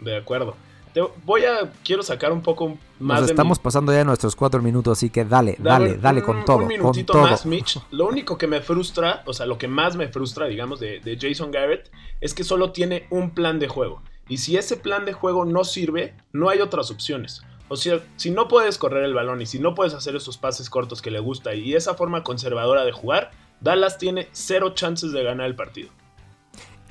De 0.00 0.16
acuerdo. 0.16 0.56
Te 0.92 1.00
voy 1.24 1.44
a. 1.44 1.70
Quiero 1.84 2.02
sacar 2.02 2.32
un 2.32 2.42
poco 2.42 2.76
más. 2.98 3.20
Nos 3.20 3.30
estamos 3.30 3.58
mi... 3.58 3.62
pasando 3.62 3.92
ya 3.92 4.02
nuestros 4.02 4.34
cuatro 4.34 4.60
minutos, 4.60 4.98
así 4.98 5.08
que 5.08 5.24
dale, 5.24 5.56
dale, 5.58 5.90
dale, 5.90 5.98
dale 5.98 6.22
con 6.22 6.44
todo. 6.44 6.58
Un 6.58 6.66
minutito 6.66 7.12
con 7.12 7.22
todo. 7.22 7.30
más, 7.30 7.46
Mitch. 7.46 7.78
Lo 7.92 8.08
único 8.08 8.36
que 8.36 8.48
me 8.48 8.60
frustra, 8.60 9.22
o 9.26 9.32
sea, 9.32 9.46
lo 9.46 9.56
que 9.56 9.68
más 9.68 9.94
me 9.94 10.08
frustra, 10.08 10.46
digamos, 10.46 10.80
de, 10.80 10.98
de, 10.98 11.16
Jason 11.20 11.52
Garrett, 11.52 11.90
es 12.20 12.34
que 12.34 12.42
solo 12.42 12.72
tiene 12.72 13.06
un 13.10 13.30
plan 13.30 13.60
de 13.60 13.68
juego. 13.68 14.02
Y 14.28 14.38
si 14.38 14.56
ese 14.56 14.76
plan 14.76 15.04
de 15.04 15.12
juego 15.12 15.44
no 15.44 15.62
sirve, 15.62 16.14
no 16.32 16.48
hay 16.48 16.60
otras 16.60 16.90
opciones. 16.90 17.42
O 17.68 17.76
sea, 17.76 18.00
si 18.16 18.32
no 18.32 18.48
puedes 18.48 18.78
correr 18.78 19.04
el 19.04 19.14
balón 19.14 19.42
y 19.42 19.46
si 19.46 19.60
no 19.60 19.76
puedes 19.76 19.94
hacer 19.94 20.16
esos 20.16 20.38
pases 20.38 20.68
cortos 20.68 21.00
que 21.00 21.12
le 21.12 21.20
gusta 21.20 21.54
y 21.54 21.74
esa 21.74 21.94
forma 21.94 22.24
conservadora 22.24 22.84
de 22.84 22.90
jugar, 22.90 23.30
Dallas 23.60 23.96
tiene 23.96 24.28
cero 24.32 24.70
chances 24.74 25.12
de 25.12 25.22
ganar 25.22 25.46
el 25.46 25.54
partido. 25.54 25.90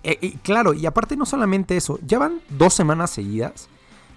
Eh, 0.03 0.17
y 0.21 0.31
claro, 0.37 0.73
y 0.73 0.85
aparte 0.85 1.17
no 1.17 1.25
solamente 1.25 1.75
eso, 1.77 1.99
ya 2.05 2.19
van 2.19 2.41
dos 2.49 2.73
semanas 2.73 3.09
seguidas 3.11 3.69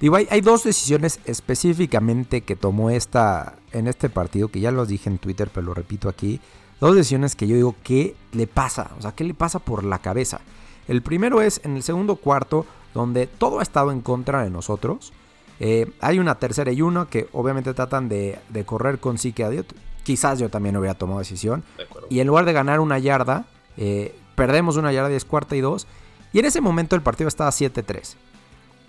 Digo, 0.02 0.16
hay, 0.16 0.26
hay, 0.30 0.40
dos 0.40 0.64
decisiones 0.64 1.20
específicamente 1.26 2.40
que 2.40 2.56
tomó 2.56 2.90
esta 2.90 3.54
en 3.70 3.86
este 3.86 4.08
partido, 4.08 4.48
que 4.48 4.58
ya 4.58 4.72
los 4.72 4.88
dije 4.88 5.08
en 5.08 5.18
Twitter, 5.18 5.48
pero 5.54 5.66
lo 5.66 5.74
repito 5.74 6.08
aquí. 6.08 6.40
Dos 6.80 6.96
decisiones 6.96 7.36
que 7.36 7.46
yo 7.46 7.54
digo, 7.54 7.76
¿qué 7.84 8.16
le 8.32 8.48
pasa? 8.48 8.90
O 8.98 9.02
sea, 9.02 9.12
¿qué 9.12 9.22
le 9.22 9.32
pasa 9.32 9.60
por 9.60 9.84
la 9.84 10.00
cabeza? 10.00 10.40
El 10.88 11.02
primero 11.02 11.40
es 11.40 11.60
en 11.62 11.76
el 11.76 11.84
segundo 11.84 12.16
cuarto, 12.16 12.66
donde 12.94 13.28
todo 13.28 13.60
ha 13.60 13.62
estado 13.62 13.92
en 13.92 14.00
contra 14.00 14.42
de 14.42 14.50
nosotros. 14.50 15.12
Eh, 15.60 15.92
hay 16.00 16.18
una 16.18 16.34
tercera 16.34 16.72
y 16.72 16.82
uno 16.82 17.08
que 17.08 17.28
obviamente 17.32 17.72
tratan 17.72 18.08
de, 18.08 18.40
de 18.48 18.64
correr 18.64 18.98
con 18.98 19.18
Zeke 19.18 19.44
Elliott. 19.44 19.72
Quizás 20.02 20.40
yo 20.40 20.48
también 20.48 20.76
hubiera 20.76 20.94
tomado 20.94 21.20
decisión. 21.20 21.62
De. 21.78 21.86
Y 22.10 22.18
en 22.18 22.26
lugar 22.26 22.44
de 22.44 22.52
ganar 22.52 22.80
una 22.80 22.98
yarda, 22.98 23.46
eh, 23.76 24.16
perdemos 24.34 24.76
una 24.76 24.92
yarda 24.92 25.12
y 25.12 25.16
es 25.16 25.24
cuarta 25.24 25.56
y 25.56 25.60
dos. 25.60 25.86
Y 26.32 26.38
en 26.38 26.46
ese 26.46 26.60
momento 26.60 26.96
el 26.96 27.02
partido 27.02 27.28
estaba 27.28 27.50
7-3. 27.50 28.16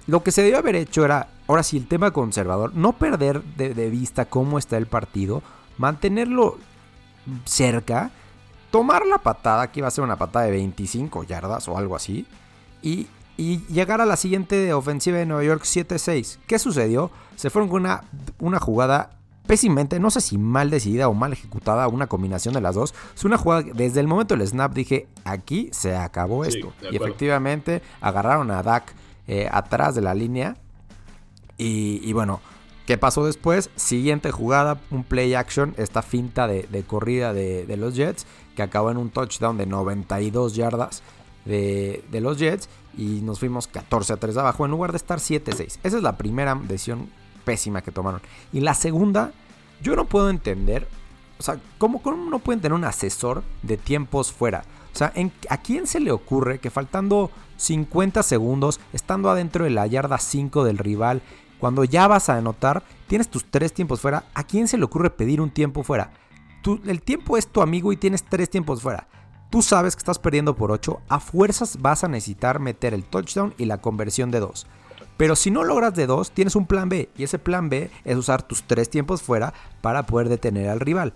Lo 0.07 0.23
que 0.23 0.31
se 0.31 0.41
debió 0.41 0.57
haber 0.57 0.75
hecho 0.75 1.05
era, 1.05 1.29
ahora 1.47 1.63
sí, 1.63 1.77
el 1.77 1.87
tema 1.87 2.11
conservador, 2.11 2.75
no 2.75 2.93
perder 2.93 3.41
de, 3.43 3.89
vista 3.89 4.25
cómo 4.25 4.57
está 4.57 4.77
el 4.77 4.87
partido, 4.87 5.41
mantenerlo 5.77 6.57
cerca, 7.45 8.11
tomar 8.69 9.05
la 9.05 9.19
patada, 9.19 9.71
que 9.71 9.79
iba 9.79 9.87
a 9.87 9.91
ser 9.91 10.03
una 10.03 10.17
patada 10.17 10.45
de 10.45 10.51
25 10.51 11.23
yardas 11.23 11.67
o 11.69 11.77
algo 11.77 11.95
así, 11.95 12.25
y, 12.81 13.07
y 13.37 13.65
llegar 13.67 14.01
a 14.01 14.05
la 14.05 14.17
siguiente 14.17 14.73
ofensiva 14.73 15.17
de 15.17 15.25
Nueva 15.25 15.43
York 15.43 15.63
7-6. 15.63 16.39
¿Qué 16.47 16.59
sucedió? 16.59 17.09
Se 17.37 17.49
fueron 17.49 17.69
con 17.69 17.81
una, 17.81 18.03
una 18.39 18.59
jugada 18.59 19.11
pésimamente, 19.45 19.99
no 19.99 20.09
sé 20.09 20.21
si 20.21 20.37
mal 20.37 20.69
decidida 20.69 21.07
o 21.07 21.13
mal 21.13 21.33
ejecutada, 21.33 21.87
una 21.87 22.07
combinación 22.07 22.53
de 22.53 22.61
las 22.61 22.75
dos. 22.75 22.93
Es 23.15 23.23
una 23.23 23.37
jugada, 23.37 23.63
desde 23.73 23.99
el 23.99 24.07
momento 24.07 24.35
del 24.35 24.47
snap 24.47 24.73
dije, 24.73 25.07
aquí 25.25 25.69
se 25.71 25.95
acabó 25.95 26.43
Sí, 26.45 26.57
esto. 26.57 26.73
y 26.91 26.95
efectivamente 26.95 27.81
agarraron 28.01 28.51
a 28.51 28.63
Dak 28.63 28.93
eh, 29.27 29.47
atrás 29.51 29.95
de 29.95 30.01
la 30.01 30.13
línea. 30.13 30.57
Y, 31.57 32.01
y, 32.03 32.13
bueno, 32.13 32.41
¿qué 32.85 32.97
pasó 32.97 33.25
después? 33.25 33.69
Siguiente 33.75 34.31
jugada, 34.31 34.79
un 34.91 35.03
play 35.03 35.33
action, 35.35 35.73
esta 35.77 36.01
finta 36.01 36.47
de, 36.47 36.63
de 36.63 36.83
corrida 36.83 37.33
de, 37.33 37.65
de, 37.65 37.77
los 37.77 37.95
Jets, 37.95 38.25
que 38.55 38.63
acabó 38.63 38.91
en 38.91 38.97
un 38.97 39.09
touchdown 39.09 39.57
de 39.57 39.65
92 39.65 40.55
yardas 40.55 41.03
de, 41.45 42.03
de, 42.11 42.21
los 42.21 42.37
Jets. 42.39 42.69
Y 42.97 43.21
nos 43.21 43.39
fuimos 43.39 43.67
14 43.67 44.13
a 44.13 44.17
3 44.17 44.37
abajo 44.37 44.65
en 44.65 44.71
lugar 44.71 44.91
de 44.91 44.97
estar 44.97 45.19
7-6. 45.19 45.79
Esa 45.83 45.97
es 45.97 46.03
la 46.03 46.17
primera 46.17 46.55
decisión 46.55 47.09
pésima 47.43 47.81
que 47.81 47.91
tomaron. 47.91 48.21
Y 48.51 48.61
la 48.61 48.73
segunda, 48.73 49.31
yo 49.81 49.95
no 49.95 50.05
puedo 50.05 50.29
entender, 50.29 50.87
o 51.39 51.43
sea, 51.43 51.59
¿cómo, 51.77 52.01
cómo 52.01 52.29
no 52.29 52.39
pueden 52.39 52.61
tener 52.61 52.73
un 52.73 52.85
asesor 52.85 53.43
de 53.61 53.77
tiempos 53.77 54.31
fuera? 54.31 54.63
O 54.93 54.97
sea, 54.97 55.11
¿en, 55.15 55.31
¿a 55.49 55.57
quién 55.57 55.87
se 55.87 55.99
le 55.99 56.11
ocurre 56.11 56.59
que 56.59 56.69
faltando 56.69 57.31
50 57.57 58.23
segundos, 58.23 58.79
estando 58.93 59.29
adentro 59.29 59.63
de 59.65 59.71
la 59.71 59.87
yarda 59.87 60.17
5 60.17 60.63
del 60.63 60.77
rival, 60.77 61.21
cuando 61.59 61.83
ya 61.83 62.07
vas 62.07 62.29
a 62.29 62.37
anotar, 62.37 62.83
tienes 63.07 63.29
tus 63.29 63.45
tres 63.45 63.73
tiempos 63.73 64.01
fuera, 64.01 64.25
¿a 64.33 64.43
quién 64.43 64.67
se 64.67 64.77
le 64.77 64.83
ocurre 64.83 65.09
pedir 65.09 65.39
un 65.39 65.49
tiempo 65.49 65.83
fuera? 65.83 66.11
El 66.85 67.01
tiempo 67.01 67.37
es 67.37 67.47
tu 67.47 67.61
amigo 67.61 67.91
y 67.91 67.97
tienes 67.97 68.23
tres 68.23 68.49
tiempos 68.49 68.81
fuera. 68.81 69.07
Tú 69.49 69.61
sabes 69.61 69.95
que 69.95 69.99
estás 69.99 70.19
perdiendo 70.19 70.55
por 70.55 70.71
8, 70.71 71.01
a 71.07 71.19
fuerzas 71.19 71.81
vas 71.81 72.03
a 72.03 72.07
necesitar 72.07 72.59
meter 72.59 72.93
el 72.93 73.03
touchdown 73.03 73.53
y 73.57 73.65
la 73.65 73.79
conversión 73.79 74.31
de 74.31 74.39
2. 74.39 74.67
Pero 75.17 75.35
si 75.35 75.51
no 75.51 75.63
logras 75.63 75.93
de 75.93 76.07
2, 76.07 76.31
tienes 76.31 76.55
un 76.55 76.65
plan 76.65 76.89
B. 76.89 77.09
Y 77.17 77.23
ese 77.23 77.39
plan 77.39 77.69
B 77.69 77.89
es 78.03 78.17
usar 78.17 78.41
tus 78.41 78.63
tres 78.63 78.89
tiempos 78.89 79.21
fuera 79.21 79.53
para 79.81 80.05
poder 80.05 80.29
detener 80.29 80.69
al 80.69 80.79
rival. 80.79 81.13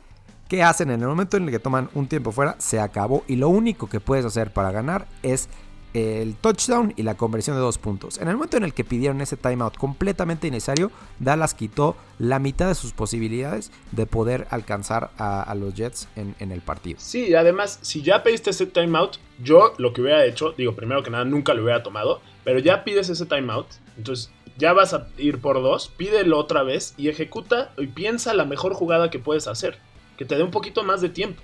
¿Qué 0.48 0.64
hacen 0.64 0.92
en 0.92 1.02
el 1.02 1.08
momento 1.08 1.36
en 1.36 1.44
el 1.44 1.52
que 1.52 1.60
toman 1.60 1.90
un 1.94 2.08
tiempo 2.08 2.32
fuera? 2.32 2.56
Se 2.60 2.80
acabó 2.80 3.24
y 3.28 3.36
lo 3.36 3.50
único 3.50 3.90
que 3.90 4.00
puedes 4.00 4.26
hacer 4.26 4.54
para 4.54 4.72
ganar 4.72 5.08
es 5.22 5.50
el 5.94 6.36
touchdown 6.36 6.94
y 6.96 7.04
la 7.04 7.16
conversión 7.16 7.56
de 7.56 7.62
dos 7.62 7.78
puntos. 7.78 8.18
En 8.20 8.28
el 8.28 8.36
momento 8.36 8.56
en 8.56 8.64
el 8.64 8.74
que 8.74 8.84
pidieron 8.84 9.20
ese 9.20 9.36
timeout 9.36 9.78
completamente 9.78 10.48
innecesario, 10.48 10.92
Dallas 11.20 11.54
quitó 11.54 11.96
la 12.20 12.40
mitad 12.40 12.68
de 12.68 12.76
sus 12.76 12.94
posibilidades 12.94 13.72
de 13.92 14.06
poder 14.06 14.48
alcanzar 14.52 15.12
a, 15.18 15.54
los 15.56 15.74
Jets 15.74 16.08
en, 16.16 16.36
en, 16.40 16.52
el 16.52 16.62
partido. 16.62 17.00
Sí, 17.00 17.34
además, 17.34 17.80
si 17.82 18.02
ya 18.02 18.24
pediste 18.24 18.52
ese 18.52 18.68
timeout, 18.68 19.18
yo 19.42 19.74
lo 19.78 19.92
que 19.92 20.02
hubiera 20.02 20.24
hecho, 20.26 20.54
digo, 20.58 20.76
primero 20.76 21.04
que 21.04 21.10
nada, 21.10 21.26
nunca 21.26 21.54
lo 21.54 21.64
hubiera 21.64 21.84
tomado, 21.84 22.22
pero 22.48 22.60
ya 22.60 22.86
pides 22.86 23.10
ese 23.10 23.26
timeout, 23.26 23.68
entonces 23.98 24.32
ya 24.56 24.72
vas 24.72 24.94
a 24.94 25.10
ir 25.18 25.42
por 25.42 25.62
dos, 25.62 25.90
pídelo 25.90 26.40
otra 26.40 26.64
vez 26.64 26.94
y 26.96 27.10
ejecuta 27.10 27.74
y 27.78 27.88
piensa 27.88 28.34
la 28.34 28.46
mejor 28.46 28.74
jugada 28.74 29.10
que 29.10 29.20
puedes 29.20 29.50
hacer, 29.50 29.78
que 30.16 30.24
te 30.24 30.38
dé 30.38 30.44
un 30.44 30.52
poquito 30.52 30.86
más 30.86 31.02
de 31.02 31.10
tiempo. 31.10 31.42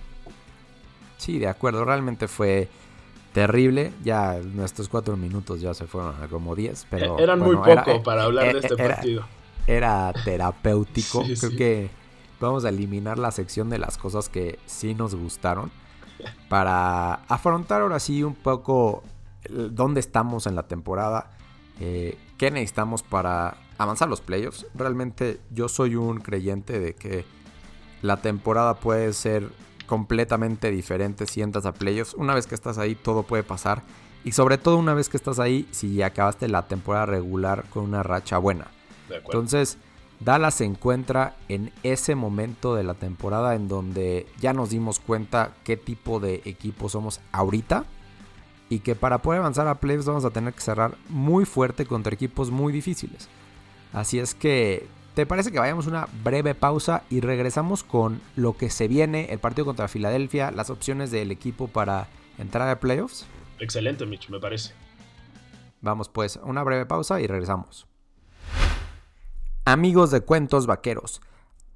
Sí, 1.18 1.40
de 1.40 1.48
acuerdo, 1.48 1.84
realmente 1.84 2.30
fue 2.30 2.70
terrible. 3.34 3.92
Ya 4.02 4.40
nuestros 4.42 4.88
cuatro 4.88 5.18
minutos 5.18 5.60
ya 5.60 5.74
se 5.74 5.88
fueron 5.88 6.16
a 6.24 6.30
como 6.30 6.56
diez, 6.56 6.88
pero... 6.90 7.20
Eran 7.20 7.40
muy 7.40 7.58
poco 7.58 8.02
para 8.02 8.24
hablar 8.24 8.54
de 8.54 8.60
este 8.60 8.78
partido. 8.78 9.26
Era 9.68 10.14
terapéutico. 10.24 11.22
Creo 11.38 11.58
que 11.58 11.90
vamos 12.40 12.64
a 12.64 12.70
eliminar 12.70 13.20
la 13.20 13.32
sección 13.32 13.70
de 13.70 13.78
las 13.78 13.98
cosas 13.98 14.30
que 14.30 14.58
sí 14.68 14.96
nos 14.96 15.16
gustaron 15.16 15.70
para 16.48 17.16
afrontar 17.28 17.82
ahora 17.82 18.00
sí 18.00 18.24
un 18.24 18.36
poco 18.36 19.04
dónde 19.50 20.00
estamos 20.00 20.48
en 20.48 20.56
la 20.56 20.64
temporada, 20.68 21.32
eh, 21.80 22.18
qué 22.38 22.52
necesitamos 22.52 23.04
para 23.04 23.58
avanzar 23.78 24.10
los 24.10 24.22
playoffs. 24.22 24.66
Realmente 24.76 25.40
yo 25.52 25.68
soy 25.70 25.96
un 25.96 26.20
creyente 26.20 26.80
de 26.80 26.94
que 26.96 27.26
la 28.02 28.18
temporada 28.18 28.76
puede 28.76 29.14
ser 29.14 29.50
completamente 29.86 30.72
diferente 30.72 31.26
si 31.26 31.42
entras 31.42 31.66
a 31.66 31.74
playoffs. 31.74 32.14
Una 32.14 32.34
vez 32.34 32.48
que 32.48 32.56
estás 32.56 32.78
ahí, 32.78 32.96
todo 32.96 33.24
puede 33.24 33.44
pasar. 33.44 33.82
Y 34.24 34.32
sobre 34.32 34.58
todo 34.58 34.78
una 34.78 34.94
vez 34.94 35.10
que 35.10 35.18
estás 35.18 35.40
ahí, 35.40 35.68
si 35.72 36.02
acabaste 36.02 36.48
la 36.48 36.68
temporada 36.68 37.06
regular 37.06 37.66
con 37.70 37.84
una 37.84 38.04
racha 38.04 38.38
buena. 38.38 38.68
Entonces, 39.10 39.78
Dallas 40.20 40.56
se 40.56 40.66
encuentra 40.66 41.36
en 41.50 41.72
ese 41.84 42.16
momento 42.16 42.76
de 42.76 42.84
la 42.84 42.94
temporada 42.94 43.56
en 43.56 43.68
donde 43.68 44.26
ya 44.40 44.54
nos 44.54 44.70
dimos 44.70 45.00
cuenta 45.00 45.54
qué 45.64 45.76
tipo 45.76 46.20
de 46.20 46.42
equipo 46.46 46.88
somos 46.88 47.20
ahorita. 47.32 47.86
Y 48.70 48.80
que 48.80 48.96
para 48.96 49.20
poder 49.20 49.40
avanzar 49.40 49.68
a 49.68 49.76
playoffs 49.76 50.08
vamos 50.08 50.26
a 50.26 50.32
tener 50.32 50.54
que 50.54 50.62
cerrar 50.62 50.96
muy 51.10 51.46
fuerte 51.46 51.86
contra 51.86 52.14
equipos 52.14 52.50
muy 52.50 52.74
difíciles. 52.74 53.30
Así 53.92 54.20
es 54.20 54.34
que 54.34 54.88
¿Te 55.14 55.28
parece 55.28 55.52
que 55.52 55.60
vayamos 55.60 55.86
una 55.86 56.08
breve 56.24 56.56
pausa 56.56 57.04
y 57.12 57.22
regresamos 57.22 57.84
con 57.84 58.20
lo 58.36 58.58
que 58.58 58.72
se 58.72 58.88
viene, 58.88 59.32
el 59.32 59.38
partido 59.38 59.66
contra 59.66 59.88
Filadelfia, 59.88 60.50
las 60.50 60.72
opciones 60.72 61.12
del 61.12 61.30
equipo 61.30 61.68
para 61.68 62.08
entrar 62.40 62.68
a 62.68 62.80
playoffs? 62.80 63.28
Excelente, 63.60 64.08
Mitch, 64.08 64.30
me 64.30 64.40
parece. 64.40 64.74
Vamos 65.82 66.10
pues, 66.10 66.40
una 66.44 66.64
breve 66.64 66.88
pausa 66.88 67.22
y 67.22 67.28
regresamos. 67.28 67.86
Amigos 69.66 70.10
de 70.10 70.22
Cuentos 70.22 70.66
Vaqueros, 70.66 71.22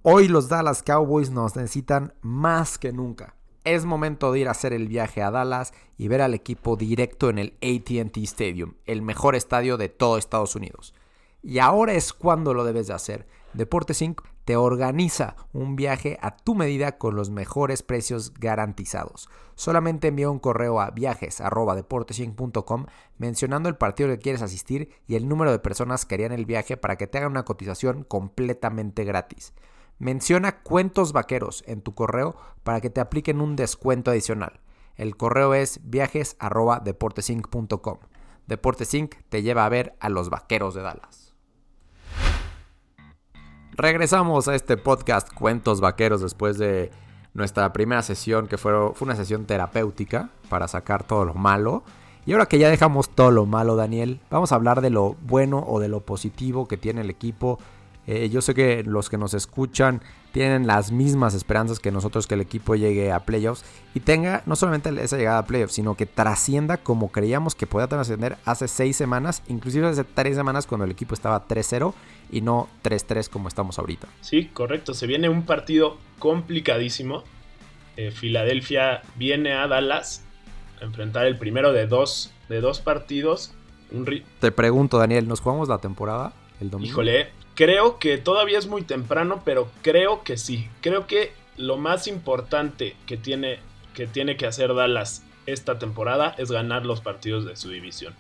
hoy 0.01 0.27
los 0.27 0.49
Dallas 0.49 0.81
Cowboys 0.81 1.29
nos 1.29 1.55
necesitan 1.55 2.15
más 2.21 2.79
que 2.79 2.91
nunca. 2.91 3.35
Es 3.67 3.83
momento 3.83 4.31
de 4.31 4.39
ir 4.39 4.47
a 4.47 4.51
hacer 4.51 4.71
el 4.71 4.87
viaje 4.87 5.21
a 5.21 5.29
Dallas 5.29 5.73
y 5.97 6.07
ver 6.07 6.21
al 6.21 6.33
equipo 6.33 6.77
directo 6.77 7.29
en 7.29 7.37
el 7.37 7.57
ATT 7.61 8.15
Stadium, 8.19 8.75
el 8.85 9.01
mejor 9.01 9.35
estadio 9.35 9.75
de 9.75 9.89
todo 9.89 10.17
Estados 10.17 10.55
Unidos. 10.55 10.93
Y 11.43 11.59
ahora 11.59 11.91
es 11.91 12.13
cuando 12.13 12.53
lo 12.53 12.63
debes 12.63 12.87
de 12.87 12.93
hacer. 12.93 13.27
Deportes 13.51 14.01
Inc. 14.01 14.21
te 14.45 14.55
organiza 14.55 15.35
un 15.51 15.75
viaje 15.75 16.17
a 16.21 16.37
tu 16.37 16.55
medida 16.55 16.97
con 16.97 17.17
los 17.17 17.29
mejores 17.29 17.83
precios 17.83 18.33
garantizados. 18.35 19.27
Solamente 19.55 20.07
envía 20.07 20.29
un 20.29 20.39
correo 20.39 20.79
a 20.79 20.91
viajes.deportesinc.com 20.91 22.85
mencionando 23.17 23.67
el 23.67 23.75
partido 23.75 24.07
que 24.07 24.19
quieres 24.19 24.43
asistir 24.43 24.91
y 25.07 25.15
el 25.15 25.27
número 25.27 25.51
de 25.51 25.59
personas 25.59 26.05
que 26.05 26.15
harían 26.15 26.31
el 26.31 26.45
viaje 26.45 26.77
para 26.77 26.95
que 26.95 27.07
te 27.07 27.17
hagan 27.17 27.31
una 27.31 27.43
cotización 27.43 28.05
completamente 28.05 29.03
gratis. 29.03 29.53
Menciona 29.99 30.59
cuentos 30.59 31.11
vaqueros 31.11 31.63
en 31.65 31.81
tu 31.81 31.95
correo 31.95 32.35
para 32.63 32.81
que 32.81 32.91
te 32.91 33.01
apliquen 33.01 33.41
un 33.41 33.55
descuento 33.55 34.11
adicional. 34.11 34.59
El 34.95 35.17
correo 35.17 35.55
es 35.55 35.79
viajes.deportesinc.com. 35.83 37.97
Deportes 38.45 38.93
Inc. 38.93 39.15
te 39.29 39.41
lleva 39.41 39.65
a 39.65 39.69
ver 39.69 39.95
a 39.99 40.09
los 40.09 40.29
vaqueros 40.29 40.75
de 40.75 40.83
Dallas. 40.83 41.33
Regresamos 43.71 44.47
a 44.47 44.53
este 44.53 44.77
podcast 44.77 45.33
Cuentos 45.33 45.81
Vaqueros 45.81 46.21
después 46.21 46.59
de 46.59 46.91
nuestra 47.33 47.73
primera 47.73 48.03
sesión 48.03 48.45
que 48.47 48.59
fue, 48.59 48.73
fue 48.93 49.07
una 49.07 49.15
sesión 49.15 49.45
terapéutica 49.45 50.29
para 50.47 50.67
sacar 50.67 51.01
todo 51.03 51.25
lo 51.25 51.33
malo. 51.33 51.81
Y 52.25 52.33
ahora 52.33 52.45
que 52.45 52.59
ya 52.59 52.69
dejamos 52.69 53.09
todo 53.09 53.31
lo 53.31 53.47
malo, 53.47 53.75
Daniel, 53.75 54.19
vamos 54.29 54.51
a 54.51 54.55
hablar 54.55 54.81
de 54.81 54.91
lo 54.91 55.15
bueno 55.21 55.65
o 55.67 55.79
de 55.79 55.87
lo 55.87 56.05
positivo 56.05 56.67
que 56.67 56.77
tiene 56.77 57.01
el 57.01 57.09
equipo 57.09 57.57
eh, 58.07 58.29
yo 58.29 58.41
sé 58.41 58.53
que 58.53 58.83
los 58.83 59.09
que 59.09 59.17
nos 59.17 59.33
escuchan 59.33 60.01
tienen 60.31 60.65
las 60.65 60.91
mismas 60.91 61.33
esperanzas 61.33 61.79
que 61.79 61.91
nosotros 61.91 62.25
que 62.25 62.35
el 62.35 62.41
equipo 62.41 62.75
llegue 62.75 63.11
a 63.11 63.25
playoffs 63.25 63.65
y 63.93 63.99
tenga 63.99 64.43
no 64.45 64.55
solamente 64.55 64.89
esa 65.01 65.17
llegada 65.17 65.39
a 65.39 65.45
playoffs, 65.45 65.73
sino 65.73 65.95
que 65.95 66.05
trascienda 66.05 66.77
como 66.77 67.11
creíamos 67.11 67.53
que 67.53 67.67
podía 67.67 67.87
trascender 67.87 68.37
hace 68.45 68.67
seis 68.67 68.95
semanas, 68.95 69.43
inclusive 69.47 69.87
hace 69.87 70.05
tres 70.05 70.35
semanas 70.35 70.67
cuando 70.67 70.85
el 70.85 70.91
equipo 70.91 71.13
estaba 71.13 71.47
3-0 71.47 71.93
y 72.31 72.41
no 72.41 72.69
3-3 72.83 73.29
como 73.29 73.47
estamos 73.47 73.77
ahorita. 73.79 74.07
Sí, 74.21 74.49
correcto. 74.53 74.93
Se 74.93 75.07
viene 75.07 75.27
un 75.27 75.43
partido 75.43 75.97
complicadísimo. 76.19 77.23
Eh, 77.97 78.11
Filadelfia 78.11 79.01
viene 79.15 79.53
a 79.53 79.67
Dallas 79.67 80.23
a 80.81 80.85
enfrentar 80.85 81.25
el 81.25 81.37
primero 81.37 81.73
de 81.73 81.87
dos, 81.87 82.31
de 82.47 82.61
dos 82.61 82.79
partidos. 82.79 83.53
Te 84.39 84.51
pregunto, 84.51 84.97
Daniel, 84.97 85.27
¿nos 85.27 85.39
jugamos 85.39 85.67
la 85.67 85.79
temporada 85.79 86.33
el 86.59 86.69
domingo? 86.69 86.91
Híjole, 86.91 87.29
Creo 87.57 87.97
que 87.97 88.19
todavía 88.19 88.59
es 88.59 88.67
muy 88.67 88.83
temprano, 88.83 89.41
pero 89.43 89.67
creo 89.81 90.21
que 90.21 90.37
sí. 90.37 90.69
Creo 90.79 91.07
que 91.07 91.31
lo 91.57 91.77
más 91.77 92.05
importante 92.07 92.95
que 93.07 93.17
tiene 93.17 93.57
que, 93.95 94.05
tiene 94.05 94.37
que 94.37 94.45
hacer 94.45 94.75
Dallas 94.75 95.23
esta 95.47 95.79
temporada 95.79 96.35
es 96.37 96.51
ganar 96.51 96.85
los 96.85 97.01
partidos 97.01 97.45
de 97.45 97.55
su 97.55 97.71
división. 97.71 98.13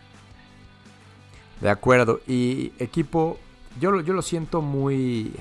De 1.61 1.69
acuerdo. 1.69 2.19
Y 2.25 2.73
equipo, 2.79 3.37
yo, 3.79 4.01
yo 4.01 4.13
lo 4.13 4.23
siento 4.23 4.63
muy, 4.63 5.35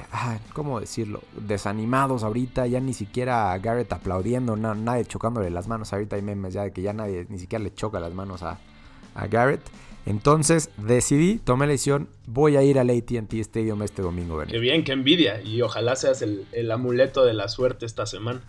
¿cómo 0.53 0.79
decirlo? 0.79 1.23
Desanimados 1.33 2.23
ahorita, 2.23 2.67
ya 2.67 2.81
ni 2.81 2.93
siquiera 2.93 3.57
Garrett 3.57 3.91
aplaudiendo, 3.95 4.57
nadie 4.57 5.07
chocándole 5.07 5.49
las 5.49 5.69
manos. 5.69 5.95
Ahorita 5.95 6.17
hay 6.17 6.23
memes 6.23 6.53
ya 6.53 6.65
de 6.65 6.73
que 6.73 6.83
ya 6.83 6.93
nadie 6.93 7.25
ni 7.31 7.39
siquiera 7.39 7.65
le 7.65 7.73
choca 7.73 7.99
las 7.99 8.13
manos 8.13 8.43
a 8.43 8.59
Garrett. 9.31 9.63
Entonces 10.07 10.71
decidí, 10.77 11.39
tomé 11.39 11.67
la 11.67 11.73
decisión, 11.73 12.09
voy 12.27 12.57
a 12.57 12.63
ir 12.63 12.79
al 12.79 12.91
ATT 12.91 13.35
Stadium 13.35 13.83
este 13.83 14.03
domingo. 14.03 14.41
Qué 14.47 14.59
bien, 14.61 14.85
qué 14.85 14.93
envidia. 14.93 15.43
Y 15.43 15.61
ojalá 15.63 15.97
seas 15.97 16.23
el, 16.23 16.71
amuleto 16.71 17.25
de 17.25 17.35
la 17.35 17.49
suerte 17.49 17.87
esta 17.87 18.07
semana. 18.07 18.41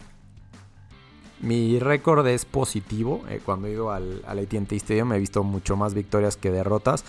Mi 1.41 1.79
récord 1.79 2.25
es 2.27 2.45
positivo. 2.45 3.23
Eh, 3.29 3.41
cuando 3.43 3.67
he 3.67 3.71
ido 3.71 3.91
al, 3.91 4.21
al 4.27 4.39
ATT 4.39 4.71
Stadium 4.73 5.11
he 5.13 5.19
visto 5.19 5.43
mucho 5.43 5.75
más 5.75 5.95
victorias 5.95 6.37
que 6.37 6.51
derrotas. 6.51 7.03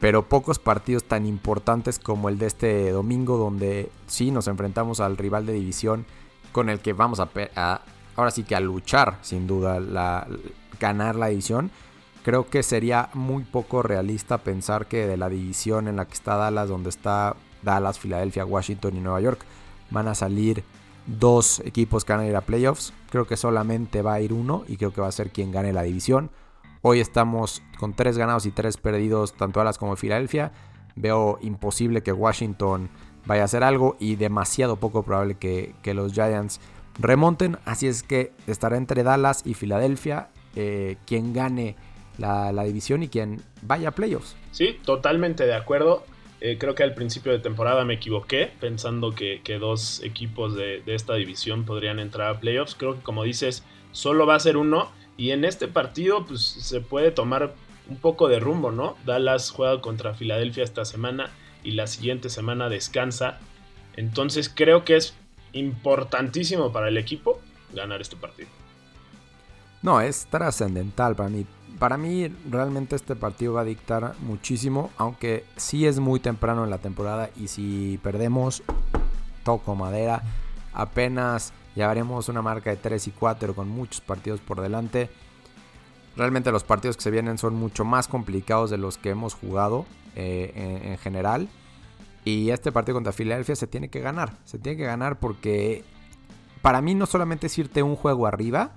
Pero 0.00 0.28
pocos 0.28 0.58
partidos 0.58 1.04
tan 1.04 1.24
importantes 1.24 1.98
como 1.98 2.28
el 2.28 2.38
de 2.38 2.46
este 2.46 2.90
domingo, 2.90 3.38
donde 3.38 3.88
sí 4.06 4.30
nos 4.30 4.48
enfrentamos 4.48 5.00
al 5.00 5.16
rival 5.16 5.46
de 5.46 5.54
división 5.54 6.04
con 6.52 6.68
el 6.68 6.80
que 6.80 6.92
vamos 6.92 7.20
a, 7.20 7.30
a 7.56 7.82
ahora 8.16 8.30
sí 8.30 8.42
que 8.44 8.54
a 8.54 8.60
luchar, 8.60 9.18
sin 9.22 9.46
duda, 9.46 9.80
la, 9.80 10.26
ganar 10.78 11.16
la 11.16 11.28
división 11.28 11.70
Creo 12.28 12.46
que 12.46 12.62
sería 12.62 13.08
muy 13.14 13.42
poco 13.44 13.82
realista 13.82 14.36
pensar 14.36 14.84
que 14.84 15.06
de 15.06 15.16
la 15.16 15.30
división 15.30 15.88
en 15.88 15.96
la 15.96 16.04
que 16.04 16.12
está 16.12 16.36
Dallas, 16.36 16.68
donde 16.68 16.90
está 16.90 17.36
Dallas, 17.62 17.98
Filadelfia, 17.98 18.44
Washington 18.44 18.98
y 18.98 19.00
Nueva 19.00 19.22
York, 19.22 19.40
van 19.88 20.08
a 20.08 20.14
salir 20.14 20.62
dos 21.06 21.60
equipos 21.60 22.04
que 22.04 22.12
van 22.12 22.20
a 22.20 22.26
ir 22.26 22.36
a 22.36 22.42
playoffs. 22.42 22.92
Creo 23.08 23.26
que 23.26 23.38
solamente 23.38 24.02
va 24.02 24.12
a 24.12 24.20
ir 24.20 24.34
uno 24.34 24.64
y 24.68 24.76
creo 24.76 24.92
que 24.92 25.00
va 25.00 25.06
a 25.08 25.12
ser 25.12 25.30
quien 25.30 25.52
gane 25.52 25.72
la 25.72 25.84
división. 25.84 26.30
Hoy 26.82 27.00
estamos 27.00 27.62
con 27.78 27.94
tres 27.94 28.18
ganados 28.18 28.44
y 28.44 28.50
tres 28.50 28.76
perdidos, 28.76 29.32
tanto 29.32 29.60
Dallas 29.60 29.78
como 29.78 29.96
Filadelfia. 29.96 30.52
Veo 30.96 31.38
imposible 31.40 32.02
que 32.02 32.12
Washington 32.12 32.90
vaya 33.24 33.40
a 33.40 33.44
hacer 33.46 33.64
algo 33.64 33.96
y 33.98 34.16
demasiado 34.16 34.76
poco 34.76 35.02
probable 35.02 35.36
que, 35.36 35.72
los 35.94 36.12
Giants 36.12 36.60
remonten. 36.98 37.56
Así 37.64 37.86
es 37.86 38.02
que 38.02 38.34
estará 38.46 38.76
entre 38.76 39.02
Dallas 39.02 39.40
y 39.46 39.54
Filadelfia. 39.54 40.28
Eh, 40.56 40.96
quien 41.06 41.32
gane 41.32 41.76
la, 42.18 42.64
división 42.64 43.02
y 43.02 43.08
quien 43.08 43.40
vaya 43.62 43.88
a 43.88 43.92
playoffs. 43.92 44.36
Sí, 44.52 44.78
totalmente 44.84 45.46
de 45.46 45.54
acuerdo. 45.54 46.04
Eh, 46.40 46.56
creo 46.58 46.74
que 46.74 46.84
al 46.84 46.94
principio 46.94 47.32
de 47.32 47.38
temporada 47.38 47.84
me 47.84 47.94
equivoqué 47.94 48.52
pensando 48.60 49.12
que, 49.12 49.40
dos 49.58 50.02
equipos 50.04 50.54
de, 50.54 50.82
esta 50.86 51.14
división 51.14 51.64
podrían 51.64 51.98
entrar 51.98 52.28
a 52.28 52.40
playoffs. 52.40 52.74
Creo 52.74 52.94
que 52.94 53.02
como 53.02 53.24
dices, 53.24 53.64
solo 53.92 54.26
va 54.26 54.34
a 54.34 54.40
ser 54.40 54.56
uno. 54.56 54.90
Y 55.16 55.30
en 55.30 55.44
este 55.44 55.66
partido 55.66 56.24
pues, 56.26 56.42
se 56.42 56.80
puede 56.80 57.10
tomar 57.10 57.54
un 57.88 57.96
poco 57.96 58.28
de 58.28 58.38
rumbo, 58.38 58.70
¿no? 58.70 58.96
Dallas 59.04 59.50
juega 59.50 59.80
contra 59.80 60.14
Filadelfia 60.14 60.62
esta 60.62 60.84
semana 60.84 61.30
y 61.64 61.72
la 61.72 61.86
siguiente 61.86 62.28
semana 62.28 62.68
descansa. 62.68 63.38
Entonces 63.96 64.48
creo 64.54 64.84
que 64.84 64.96
es 64.96 65.14
importantísimo 65.52 66.70
para 66.72 66.88
el 66.88 66.96
equipo 66.96 67.40
ganar 67.72 68.00
este 68.00 68.16
partido. 68.16 68.48
No, 69.82 70.00
es 70.00 70.26
trascendental 70.26 71.16
para 71.16 71.28
mí. 71.28 71.46
Para 71.78 71.96
mí 71.96 72.26
realmente 72.50 72.96
este 72.96 73.14
partido 73.14 73.54
va 73.54 73.60
a 73.60 73.64
dictar 73.64 74.14
muchísimo, 74.20 74.90
aunque 74.96 75.44
sí 75.56 75.86
es 75.86 76.00
muy 76.00 76.18
temprano 76.18 76.64
en 76.64 76.70
la 76.70 76.78
temporada 76.78 77.30
y 77.36 77.48
si 77.48 78.00
perdemos, 78.02 78.64
toco 79.44 79.76
madera, 79.76 80.22
apenas 80.72 81.52
llevaremos 81.76 82.28
una 82.28 82.42
marca 82.42 82.70
de 82.70 82.76
3 82.76 83.06
y 83.06 83.10
4 83.12 83.54
con 83.54 83.68
muchos 83.68 84.00
partidos 84.00 84.40
por 84.40 84.60
delante. 84.60 85.08
Realmente 86.16 86.50
los 86.50 86.64
partidos 86.64 86.96
que 86.96 87.04
se 87.04 87.12
vienen 87.12 87.38
son 87.38 87.54
mucho 87.54 87.84
más 87.84 88.08
complicados 88.08 88.70
de 88.70 88.78
los 88.78 88.98
que 88.98 89.10
hemos 89.10 89.34
jugado 89.34 89.86
eh, 90.16 90.52
en, 90.56 90.92
en 90.92 90.98
general. 90.98 91.48
Y 92.24 92.50
este 92.50 92.72
partido 92.72 92.96
contra 92.96 93.12
Filadelfia 93.12 93.54
se 93.54 93.68
tiene 93.68 93.88
que 93.88 94.00
ganar. 94.00 94.32
Se 94.44 94.58
tiene 94.58 94.76
que 94.76 94.84
ganar 94.84 95.20
porque 95.20 95.84
para 96.60 96.82
mí 96.82 96.96
no 96.96 97.06
solamente 97.06 97.46
es 97.46 97.56
irte 97.56 97.84
un 97.84 97.94
juego 97.94 98.26
arriba, 98.26 98.72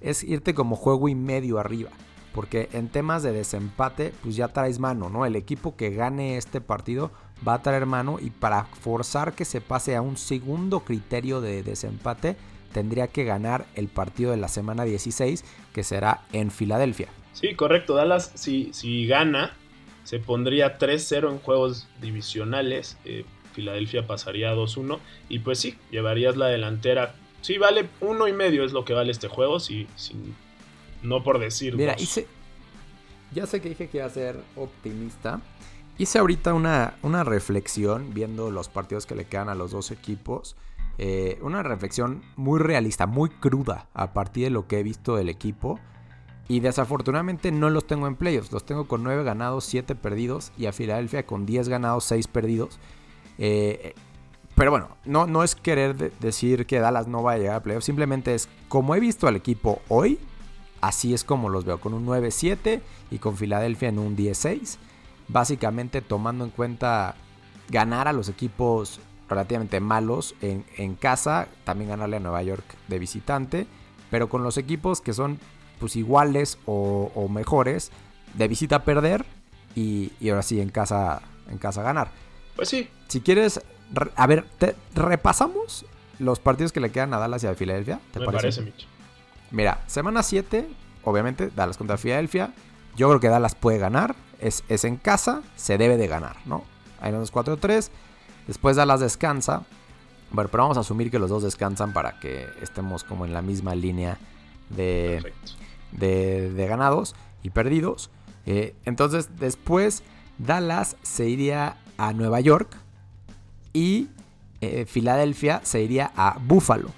es 0.00 0.24
irte 0.24 0.54
como 0.54 0.76
juego 0.76 1.10
y 1.10 1.14
medio 1.14 1.58
arriba. 1.58 1.90
Porque 2.32 2.68
en 2.72 2.88
temas 2.88 3.22
de 3.22 3.32
desempate, 3.32 4.12
pues 4.22 4.36
ya 4.36 4.48
traes 4.48 4.78
mano, 4.78 5.08
¿no? 5.08 5.26
El 5.26 5.36
equipo 5.36 5.76
que 5.76 5.90
gane 5.90 6.36
este 6.36 6.60
partido 6.60 7.10
va 7.46 7.54
a 7.54 7.62
traer 7.62 7.86
mano 7.86 8.18
y 8.20 8.30
para 8.30 8.64
forzar 8.64 9.32
que 9.32 9.44
se 9.44 9.60
pase 9.60 9.96
a 9.96 10.02
un 10.02 10.16
segundo 10.16 10.80
criterio 10.80 11.40
de 11.40 11.62
desempate, 11.62 12.36
tendría 12.72 13.08
que 13.08 13.24
ganar 13.24 13.66
el 13.74 13.88
partido 13.88 14.30
de 14.30 14.36
la 14.36 14.48
semana 14.48 14.84
16, 14.84 15.44
que 15.72 15.82
será 15.82 16.22
en 16.32 16.50
Filadelfia. 16.50 17.08
Sí, 17.32 17.54
correcto. 17.54 17.94
Dallas, 17.94 18.32
si, 18.34 18.72
si 18.72 19.06
gana, 19.06 19.52
se 20.04 20.18
pondría 20.18 20.78
3-0 20.78 21.30
en 21.30 21.38
juegos 21.38 21.88
divisionales. 22.00 22.98
Eh, 23.04 23.24
Filadelfia 23.52 24.06
pasaría 24.06 24.54
2-1. 24.54 24.98
Y 25.28 25.40
pues 25.40 25.58
sí, 25.58 25.76
llevarías 25.90 26.36
la 26.36 26.46
delantera. 26.46 27.14
Sí, 27.40 27.56
vale 27.58 27.88
uno 28.00 28.26
y 28.26 28.32
medio 28.32 28.64
es 28.64 28.72
lo 28.72 28.84
que 28.84 28.92
vale 28.92 29.12
este 29.12 29.28
juego. 29.28 29.60
Sí, 29.60 29.86
sí 29.96 30.14
no 31.02 31.22
por 31.22 31.38
decir. 31.38 31.76
Mira, 31.76 31.94
hice. 31.98 32.26
Ya 33.32 33.46
sé 33.46 33.60
que 33.60 33.68
dije 33.68 33.88
que 33.88 33.98
iba 33.98 34.06
a 34.06 34.10
ser 34.10 34.40
optimista. 34.56 35.40
Hice 35.98 36.18
ahorita 36.18 36.54
una, 36.54 36.94
una 37.02 37.24
reflexión 37.24 38.14
viendo 38.14 38.50
los 38.50 38.68
partidos 38.68 39.04
que 39.04 39.14
le 39.14 39.26
quedan 39.26 39.48
a 39.48 39.54
los 39.54 39.72
dos 39.72 39.90
equipos. 39.90 40.56
Eh, 40.96 41.38
una 41.42 41.62
reflexión 41.62 42.22
muy 42.36 42.58
realista, 42.58 43.06
muy 43.06 43.30
cruda 43.30 43.88
a 43.94 44.12
partir 44.12 44.44
de 44.44 44.50
lo 44.50 44.66
que 44.66 44.80
he 44.80 44.82
visto 44.82 45.16
del 45.16 45.28
equipo. 45.28 45.78
Y 46.48 46.60
desafortunadamente 46.60 47.52
no 47.52 47.68
los 47.68 47.86
tengo 47.86 48.06
en 48.06 48.16
playoffs. 48.16 48.50
Los 48.52 48.64
tengo 48.64 48.88
con 48.88 49.02
9 49.02 49.22
ganados, 49.22 49.64
7 49.64 49.94
perdidos. 49.94 50.52
Y 50.56 50.66
a 50.66 50.72
Filadelfia 50.72 51.26
con 51.26 51.44
10 51.44 51.68
ganados, 51.68 52.04
6 52.04 52.26
perdidos. 52.28 52.78
Eh, 53.36 53.94
pero 54.54 54.72
bueno, 54.72 54.88
no, 55.04 55.26
no 55.26 55.44
es 55.44 55.54
querer 55.54 55.96
de 55.96 56.10
decir 56.20 56.66
que 56.66 56.80
Dallas 56.80 57.06
no 57.06 57.22
va 57.22 57.32
a 57.32 57.38
llegar 57.38 57.56
a 57.56 57.62
playoffs. 57.62 57.84
Simplemente 57.84 58.34
es 58.34 58.48
como 58.68 58.94
he 58.94 59.00
visto 59.00 59.28
al 59.28 59.36
equipo 59.36 59.82
hoy. 59.88 60.18
Así 60.80 61.14
es 61.14 61.24
como 61.24 61.48
los 61.48 61.64
veo. 61.64 61.80
Con 61.80 61.94
un 61.94 62.06
9-7 62.06 62.80
y 63.10 63.18
con 63.18 63.36
Filadelfia 63.36 63.88
en 63.88 63.98
un 63.98 64.16
10-6. 64.16 64.76
Básicamente 65.28 66.00
tomando 66.00 66.44
en 66.44 66.50
cuenta 66.50 67.16
ganar 67.68 68.08
a 68.08 68.12
los 68.12 68.28
equipos 68.28 69.00
relativamente 69.28 69.80
malos 69.80 70.34
en, 70.40 70.64
en, 70.76 70.94
casa, 70.94 71.48
también 71.64 71.90
ganarle 71.90 72.16
a 72.16 72.20
Nueva 72.20 72.42
York 72.42 72.64
de 72.88 72.98
visitante, 72.98 73.66
pero 74.10 74.28
con 74.28 74.42
los 74.42 74.56
equipos 74.56 75.02
que 75.02 75.12
son 75.12 75.38
pues 75.78 75.96
iguales 75.96 76.58
o, 76.64 77.12
o 77.14 77.28
mejores, 77.28 77.90
de 78.34 78.48
visita 78.48 78.84
perder 78.84 79.26
y, 79.74 80.12
y, 80.18 80.30
ahora 80.30 80.42
sí 80.42 80.60
en 80.60 80.70
casa, 80.70 81.20
en 81.50 81.58
casa 81.58 81.82
ganar. 81.82 82.10
Pues 82.56 82.70
sí. 82.70 82.88
Si 83.08 83.20
quieres, 83.20 83.60
a 84.16 84.26
ver, 84.26 84.44
te, 84.58 84.74
repasamos 84.94 85.84
los 86.18 86.40
partidos 86.40 86.72
que 86.72 86.80
le 86.80 86.90
quedan 86.90 87.12
a 87.14 87.18
Dallas 87.18 87.44
y 87.44 87.46
a 87.46 87.54
Filadelfia. 87.54 88.00
¿te 88.12 88.20
Me 88.20 88.26
parece, 88.26 88.62
parece 88.62 88.97
Mira, 89.50 89.82
semana 89.86 90.22
7, 90.22 90.68
obviamente, 91.04 91.50
Dallas 91.54 91.76
contra 91.76 91.96
Filadelfia. 91.96 92.52
Yo 92.96 93.08
creo 93.08 93.20
que 93.20 93.28
Dallas 93.28 93.54
puede 93.54 93.78
ganar. 93.78 94.14
Es, 94.40 94.64
es 94.68 94.84
en 94.84 94.96
casa, 94.96 95.42
se 95.56 95.78
debe 95.78 95.96
de 95.96 96.06
ganar, 96.06 96.36
¿no? 96.44 96.64
Hay 97.00 97.12
unos 97.12 97.32
4-3. 97.32 97.90
Después 98.46 98.76
Dallas 98.76 99.00
descansa. 99.00 99.64
Bueno, 100.30 100.50
pero 100.50 100.64
vamos 100.64 100.76
a 100.76 100.80
asumir 100.80 101.10
que 101.10 101.18
los 101.18 101.30
dos 101.30 101.42
descansan 101.42 101.92
para 101.92 102.20
que 102.20 102.46
estemos 102.60 103.04
como 103.04 103.24
en 103.24 103.32
la 103.32 103.42
misma 103.42 103.74
línea 103.74 104.18
de, 104.68 105.32
de, 105.92 106.50
de, 106.52 106.66
ganados 106.66 107.14
y 107.42 107.50
perdidos. 107.50 108.10
Eh, 108.46 108.74
entonces 108.84 109.30
después 109.38 110.02
Dallas 110.38 110.96
se 111.02 111.28
iría 111.28 111.78
a 111.96 112.12
Nueva 112.12 112.40
York 112.40 112.76
y 113.72 114.08
eh, 114.60 114.86
Filadelfia 114.86 115.60
se 115.64 115.82
iría 115.82 116.12
a 116.16 116.38
Buffalo. 116.40 116.90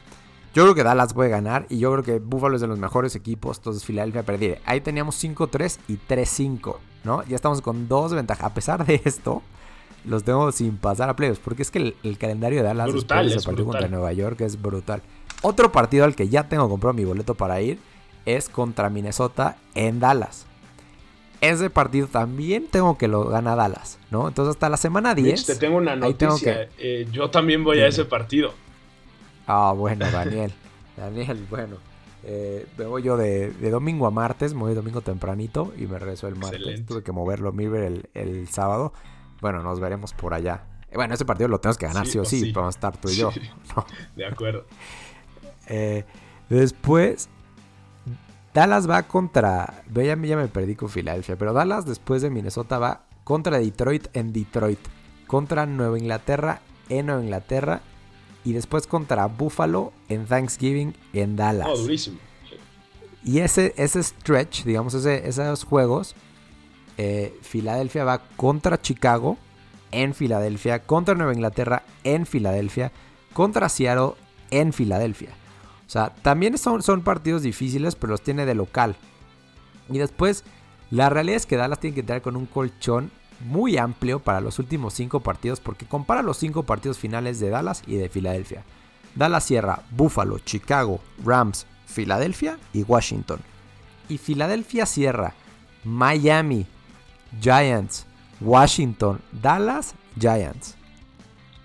Yo 0.54 0.64
creo 0.64 0.74
que 0.74 0.82
Dallas 0.82 1.14
puede 1.14 1.30
ganar 1.30 1.66
y 1.68 1.78
yo 1.78 1.92
creo 1.92 2.02
que 2.02 2.18
Buffalo 2.18 2.56
es 2.56 2.60
de 2.60 2.66
los 2.66 2.78
mejores 2.78 3.14
equipos, 3.14 3.58
entonces 3.58 3.84
Filadelfia 3.84 4.24
perdió. 4.24 4.56
Ahí 4.64 4.80
teníamos 4.80 5.22
5-3 5.22 5.78
y 5.86 5.98
3-5, 6.08 6.76
¿no? 7.04 7.22
Ya 7.24 7.36
estamos 7.36 7.60
con 7.62 7.86
dos 7.86 8.12
ventajas. 8.12 8.46
A 8.46 8.54
pesar 8.54 8.84
de 8.84 9.00
esto, 9.04 9.42
los 10.04 10.24
tengo 10.24 10.50
sin 10.50 10.76
pasar 10.76 11.08
a 11.08 11.14
playoffs. 11.14 11.40
Porque 11.40 11.62
es 11.62 11.70
que 11.70 11.78
el, 11.78 11.96
el 12.02 12.18
calendario 12.18 12.58
de 12.58 12.64
Dallas 12.64 12.88
brutal, 12.90 13.26
después 13.26 13.30
de 13.30 13.36
ese 13.38 13.46
partido 13.46 13.66
contra 13.66 13.88
Nueva 13.88 14.12
York 14.12 14.40
es 14.40 14.60
brutal. 14.60 15.02
Otro 15.42 15.70
partido 15.70 16.04
al 16.04 16.16
que 16.16 16.28
ya 16.28 16.48
tengo 16.48 16.68
comprado 16.68 16.94
mi 16.94 17.04
boleto 17.04 17.34
para 17.36 17.60
ir 17.60 17.78
es 18.26 18.48
contra 18.48 18.90
Minnesota 18.90 19.56
en 19.76 20.00
Dallas. 20.00 20.46
Ese 21.40 21.70
partido 21.70 22.06
también 22.06 22.66
tengo 22.66 22.98
que 22.98 23.08
lo 23.08 23.24
gana 23.24 23.56
Dallas, 23.56 23.98
¿no? 24.10 24.28
Entonces 24.28 24.56
hasta 24.56 24.68
la 24.68 24.76
semana 24.76 25.14
10. 25.14 25.26
Mitch, 25.26 25.46
te 25.46 25.54
tengo 25.54 25.78
una 25.78 25.96
noticia. 25.96 26.28
Tengo 26.28 26.38
que... 26.38 26.68
eh, 26.78 27.08
yo 27.12 27.30
también 27.30 27.64
voy 27.64 27.78
a 27.78 27.86
ese 27.86 28.04
partido. 28.04 28.52
Ah, 29.50 29.72
bueno, 29.72 30.08
Daniel. 30.10 30.52
Daniel, 30.96 31.46
bueno. 31.50 31.76
Eh, 32.22 32.66
me 32.76 32.84
voy 32.84 33.02
yo 33.02 33.16
de, 33.16 33.50
de, 33.50 33.70
domingo 33.70 34.06
a 34.06 34.10
martes, 34.10 34.54
me 34.54 34.60
voy 34.60 34.74
domingo 34.74 35.00
tempranito 35.00 35.72
y 35.76 35.86
me 35.86 35.98
regreso 35.98 36.28
el 36.28 36.36
martes. 36.36 36.60
Excelente. 36.60 36.86
Tuve 36.86 37.02
que 37.02 37.12
moverlo 37.12 37.50
Mirror 37.52 37.80
el, 37.80 38.10
el 38.14 38.48
sábado. 38.48 38.92
Bueno, 39.40 39.62
nos 39.62 39.80
veremos 39.80 40.12
por 40.12 40.34
allá. 40.34 40.64
Eh, 40.90 40.96
bueno, 40.96 41.14
ese 41.14 41.24
partido 41.24 41.48
lo 41.48 41.58
tenemos 41.58 41.78
que 41.78 41.86
ganar, 41.86 42.06
sí, 42.06 42.12
sí 42.12 42.18
o 42.18 42.24
sí, 42.24 42.40
sí. 42.40 42.52
Vamos 42.52 42.76
a 42.76 42.76
estar 42.76 42.96
tú 42.96 43.08
y 43.08 43.16
yo. 43.16 43.30
No. 43.76 43.86
De 44.16 44.26
acuerdo. 44.26 44.64
Eh, 45.72 46.04
después, 46.48 47.28
Dallas 48.52 48.90
va 48.90 49.04
contra. 49.04 49.84
Ya, 49.94 50.02
ya 50.16 50.36
me 50.36 50.48
perdí 50.48 50.74
con 50.74 50.88
Filadelfia, 50.88 51.36
pero 51.36 51.52
Dallas 51.52 51.86
después 51.86 52.22
de 52.22 52.30
Minnesota 52.30 52.80
va 52.80 53.04
contra 53.22 53.60
Detroit 53.60 54.08
en 54.14 54.32
Detroit, 54.32 54.80
contra 55.28 55.66
Nueva 55.66 55.96
Inglaterra 55.96 56.60
en 56.88 57.06
Nueva 57.06 57.22
Inglaterra 57.22 57.82
y 58.44 58.52
después 58.52 58.86
contra 58.86 59.26
Buffalo 59.26 59.92
en 60.08 60.26
Thanksgiving 60.26 60.94
en 61.12 61.36
Dallas. 61.36 61.68
Oh, 61.70 61.76
durísimo. 61.76 62.18
Y 63.22 63.40
ese, 63.40 63.74
ese 63.76 64.02
stretch, 64.02 64.64
digamos, 64.64 64.94
ese, 64.94 65.28
esos 65.28 65.64
juegos, 65.64 66.14
eh, 66.96 67.38
Filadelfia 67.42 68.04
va 68.04 68.22
contra 68.36 68.80
Chicago 68.80 69.36
en 69.90 70.14
Filadelfia, 70.14 70.80
contra 70.80 71.14
Nueva 71.14 71.34
Inglaterra 71.34 71.82
en 72.04 72.24
Filadelfia, 72.24 72.92
contra 73.32 73.68
Seattle 73.68 74.12
en 74.50 74.72
Filadelfia. 74.72 75.30
O 75.86 75.90
sea, 75.90 76.10
también 76.22 76.56
son, 76.56 76.82
son 76.82 77.02
partidos 77.02 77.42
difíciles, 77.42 77.94
pero 77.94 78.12
los 78.12 78.22
tiene 78.22 78.46
de 78.46 78.54
local. 78.54 78.96
Y 79.88 79.98
después, 79.98 80.44
la 80.90 81.10
realidad 81.10 81.36
es 81.36 81.46
que 81.46 81.56
Dallas 81.56 81.80
tiene 81.80 81.94
que 81.94 82.00
entrar 82.00 82.22
con 82.22 82.36
un 82.36 82.46
colchón 82.46 83.10
muy 83.40 83.78
amplio 83.78 84.20
para 84.20 84.40
los 84.40 84.58
últimos 84.58 84.94
cinco 84.94 85.20
partidos 85.20 85.60
porque 85.60 85.86
compara 85.86 86.22
los 86.22 86.36
cinco 86.36 86.64
partidos 86.64 86.98
finales 86.98 87.40
de 87.40 87.50
Dallas 87.50 87.82
y 87.86 87.96
de 87.96 88.08
Filadelfia. 88.08 88.64
Dallas 89.14 89.44
cierra 89.44 89.82
Buffalo, 89.90 90.38
Chicago, 90.38 91.00
Rams, 91.24 91.66
Filadelfia 91.86 92.58
y 92.72 92.82
Washington. 92.82 93.40
Y 94.08 94.18
Filadelfia 94.18 94.86
cierra 94.86 95.34
Miami, 95.84 96.66
Giants, 97.40 98.06
Washington, 98.40 99.20
Dallas, 99.32 99.94
Giants. 100.18 100.76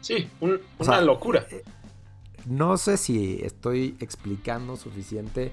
Sí, 0.01 0.29
un, 0.39 0.51
una 0.51 0.59
o 0.77 0.83
sea, 0.83 1.01
locura. 1.01 1.45
Eh, 1.49 1.63
no 2.45 2.77
sé 2.77 2.97
si 2.97 3.39
estoy 3.41 3.97
explicando 3.99 4.77
suficiente 4.77 5.51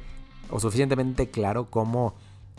o 0.50 0.60
suficientemente 0.60 1.30
claro 1.30 1.70
cómo 1.70 2.14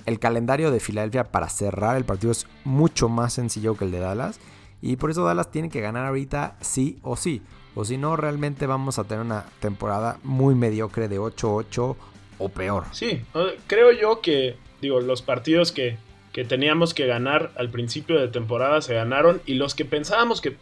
el 0.06 0.20
calendario 0.20 0.72
de 0.72 0.80
Filadelfia 0.80 1.26
para 1.26 1.50
cerrar 1.50 1.98
el 1.98 2.06
partido 2.06 2.32
es 2.32 2.48
mucho 2.63 3.10
más 3.10 3.34
sencillo 3.34 3.76
que 3.76 3.86
el 3.86 3.92
de 3.92 4.00
Dallas. 4.00 4.39
Y 4.82 4.98
por 4.98 5.12
eso 5.12 5.24
Dallas 5.24 5.50
tiene 5.50 5.70
que 5.70 5.82
ganar 5.82 6.06
ahorita 6.06 6.58
sí 6.60 7.00
o 7.04 7.16
sí. 7.16 7.42
O 7.76 7.86
si 7.86 7.98
no, 7.98 8.16
realmente 8.18 8.68
vamos 8.68 9.00
a 9.00 9.06
tener 9.06 9.24
una 9.24 9.46
temporada 9.60 10.20
muy 10.24 10.56
mediocre 10.56 11.08
de 11.08 11.20
8-8 11.20 11.96
o 12.38 12.50
peor. 12.50 12.84
Sí, 12.92 13.22
creo 13.68 13.92
yo 13.92 14.22
que, 14.22 14.58
digo, 14.82 15.00
los 15.00 15.22
partidos 15.22 15.72
que, 15.72 15.98
que 16.34 16.44
teníamos 16.44 16.94
que 16.94 17.08
ganar 17.08 17.52
al 17.56 17.70
principio 17.70 18.20
de 18.20 18.28
temporada 18.28 18.82
se 18.82 18.94
ganaron. 18.94 19.42
Y 19.46 19.54
los 19.54 19.74
que 19.74 19.86
pensábamos 19.86 20.42
que 20.42 20.58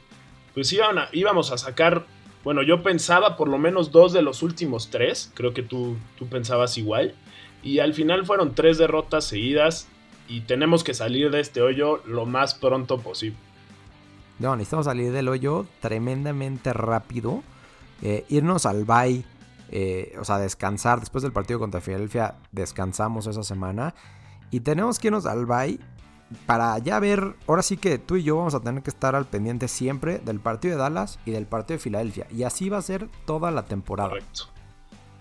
pues 0.53 0.71
iban 0.73 0.97
íbamos 1.13 1.51
a 1.51 1.57
sacar, 1.57 2.05
bueno, 2.43 2.61
yo 2.61 2.83
pensaba 2.83 3.37
por 3.37 3.47
lo 3.47 3.57
menos 3.57 3.91
dos 3.91 4.13
de 4.13 4.21
los 4.21 4.43
últimos 4.43 4.89
tres. 4.89 5.31
Creo 5.33 5.53
que 5.53 5.63
tú, 5.63 5.97
tú 6.17 6.27
pensabas 6.27 6.77
igual. 6.77 7.15
Y 7.63 7.79
al 7.79 7.93
final 7.93 8.25
fueron 8.25 8.55
tres 8.55 8.77
derrotas 8.77 9.25
seguidas 9.25 9.87
y 10.27 10.41
tenemos 10.41 10.83
que 10.83 10.93
salir 10.93 11.29
de 11.31 11.39
este 11.39 11.61
hoyo 11.61 12.01
lo 12.05 12.25
más 12.25 12.53
pronto 12.53 12.99
posible. 12.99 13.37
No, 14.39 14.55
necesitamos 14.55 14.85
salir 14.85 15.11
del 15.11 15.27
hoyo 15.27 15.65
tremendamente 15.79 16.73
rápido. 16.73 17.43
eh, 18.03 18.25
irnos 18.29 18.65
al 18.65 18.83
bye, 18.83 19.23
eh, 19.69 20.15
o 20.19 20.25
sea, 20.25 20.39
descansar 20.39 20.99
después 20.99 21.21
del 21.21 21.31
partido 21.31 21.59
contra 21.59 21.81
Filadelfia, 21.81 22.33
descansamos 22.51 23.27
esa 23.27 23.43
semana 23.43 23.93
y 24.49 24.61
tenemos 24.61 24.97
que 24.97 25.09
irnos 25.09 25.27
al 25.27 25.45
bye 25.45 25.79
para 26.45 26.77
ya 26.79 26.99
ver, 26.99 27.35
ahora 27.47 27.61
sí 27.61 27.77
que 27.77 27.97
tú 27.97 28.15
y 28.15 28.23
yo 28.23 28.37
vamos 28.37 28.55
a 28.55 28.59
tener 28.61 28.83
que 28.83 28.89
estar 28.89 29.15
al 29.15 29.25
pendiente 29.25 29.67
siempre 29.67 30.19
del 30.19 30.39
partido 30.39 30.75
de 30.75 30.81
Dallas 30.81 31.19
y 31.25 31.31
del 31.31 31.45
partido 31.45 31.77
de 31.77 31.83
Filadelfia. 31.83 32.27
Y 32.31 32.43
así 32.43 32.69
va 32.69 32.77
a 32.77 32.81
ser 32.81 33.09
toda 33.25 33.51
la 33.51 33.65
temporada. 33.65 34.09
Correcto. 34.09 34.50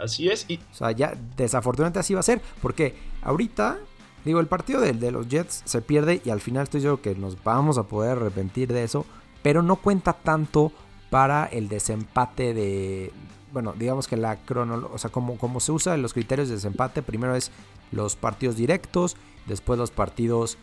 Así 0.02 0.28
es. 0.28 0.46
Y... 0.48 0.56
O 0.56 0.74
sea, 0.74 0.90
ya 0.92 1.14
desafortunadamente 1.36 1.98
así 1.98 2.14
va 2.14 2.20
a 2.20 2.24
ser. 2.24 2.40
Porque 2.62 2.94
ahorita, 3.22 3.78
digo, 4.24 4.40
el 4.40 4.46
partido 4.46 4.80
de, 4.80 4.92
de 4.92 5.10
los 5.10 5.28
Jets 5.28 5.62
se 5.64 5.82
pierde 5.82 6.20
y 6.24 6.30
al 6.30 6.40
final 6.40 6.64
estoy 6.64 6.80
yo 6.80 7.00
que 7.00 7.14
nos 7.14 7.42
vamos 7.42 7.78
a 7.78 7.84
poder 7.84 8.12
arrepentir 8.12 8.72
de 8.72 8.84
eso. 8.84 9.06
Pero 9.42 9.62
no 9.62 9.76
cuenta 9.76 10.12
tanto 10.12 10.72
para 11.10 11.46
el 11.46 11.68
desempate 11.68 12.54
de... 12.54 13.12
Bueno, 13.52 13.74
digamos 13.76 14.06
que 14.06 14.16
la 14.16 14.36
cronología, 14.36 14.94
o 14.94 14.98
sea, 14.98 15.10
como, 15.10 15.36
como 15.36 15.58
se 15.58 15.72
usa 15.72 15.96
los 15.96 16.12
criterios 16.12 16.48
de 16.48 16.54
desempate, 16.54 17.02
primero 17.02 17.34
es 17.34 17.50
los 17.90 18.14
partidos 18.14 18.56
directos, 18.56 19.16
después 19.46 19.76
los 19.76 19.90
partidos 19.90 20.56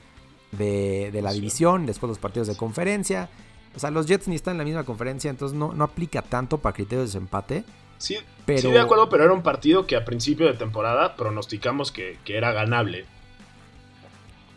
de, 0.54 1.12
de 1.12 1.22
la 1.22 1.34
división, 1.34 1.86
después 1.86 2.08
los 2.08 2.20
partidos 2.20 2.48
de 2.48 2.56
conferencia. 2.56 3.30
O 3.76 3.80
sea, 3.80 3.92
los 3.92 4.08
Jets 4.08 4.30
ni 4.30 4.36
están 4.36 4.54
en 4.54 4.58
la 4.60 4.64
misma 4.64 4.86
conferencia, 4.86 5.30
entonces 5.30 5.58
no, 5.58 5.74
no 5.74 5.84
aplica 5.84 6.22
tanto 6.22 6.60
para 6.60 6.74
criterios 6.74 7.12
de 7.12 7.20
desempate. 7.20 7.66
Sí, 7.98 8.18
Pero- 8.46 8.62
sí, 8.62 8.72
de 8.72 8.80
acuerdo, 8.80 9.10
pero 9.10 9.24
era 9.24 9.34
un 9.34 9.42
partido 9.44 9.86
que 9.88 9.96
a 9.96 10.06
principio 10.06 10.46
de 10.48 10.54
temporada 10.54 11.16
pronosticamos 11.16 11.92
que, 11.92 12.18
que 12.26 12.38
era 12.38 12.52
ganable. 12.52 13.06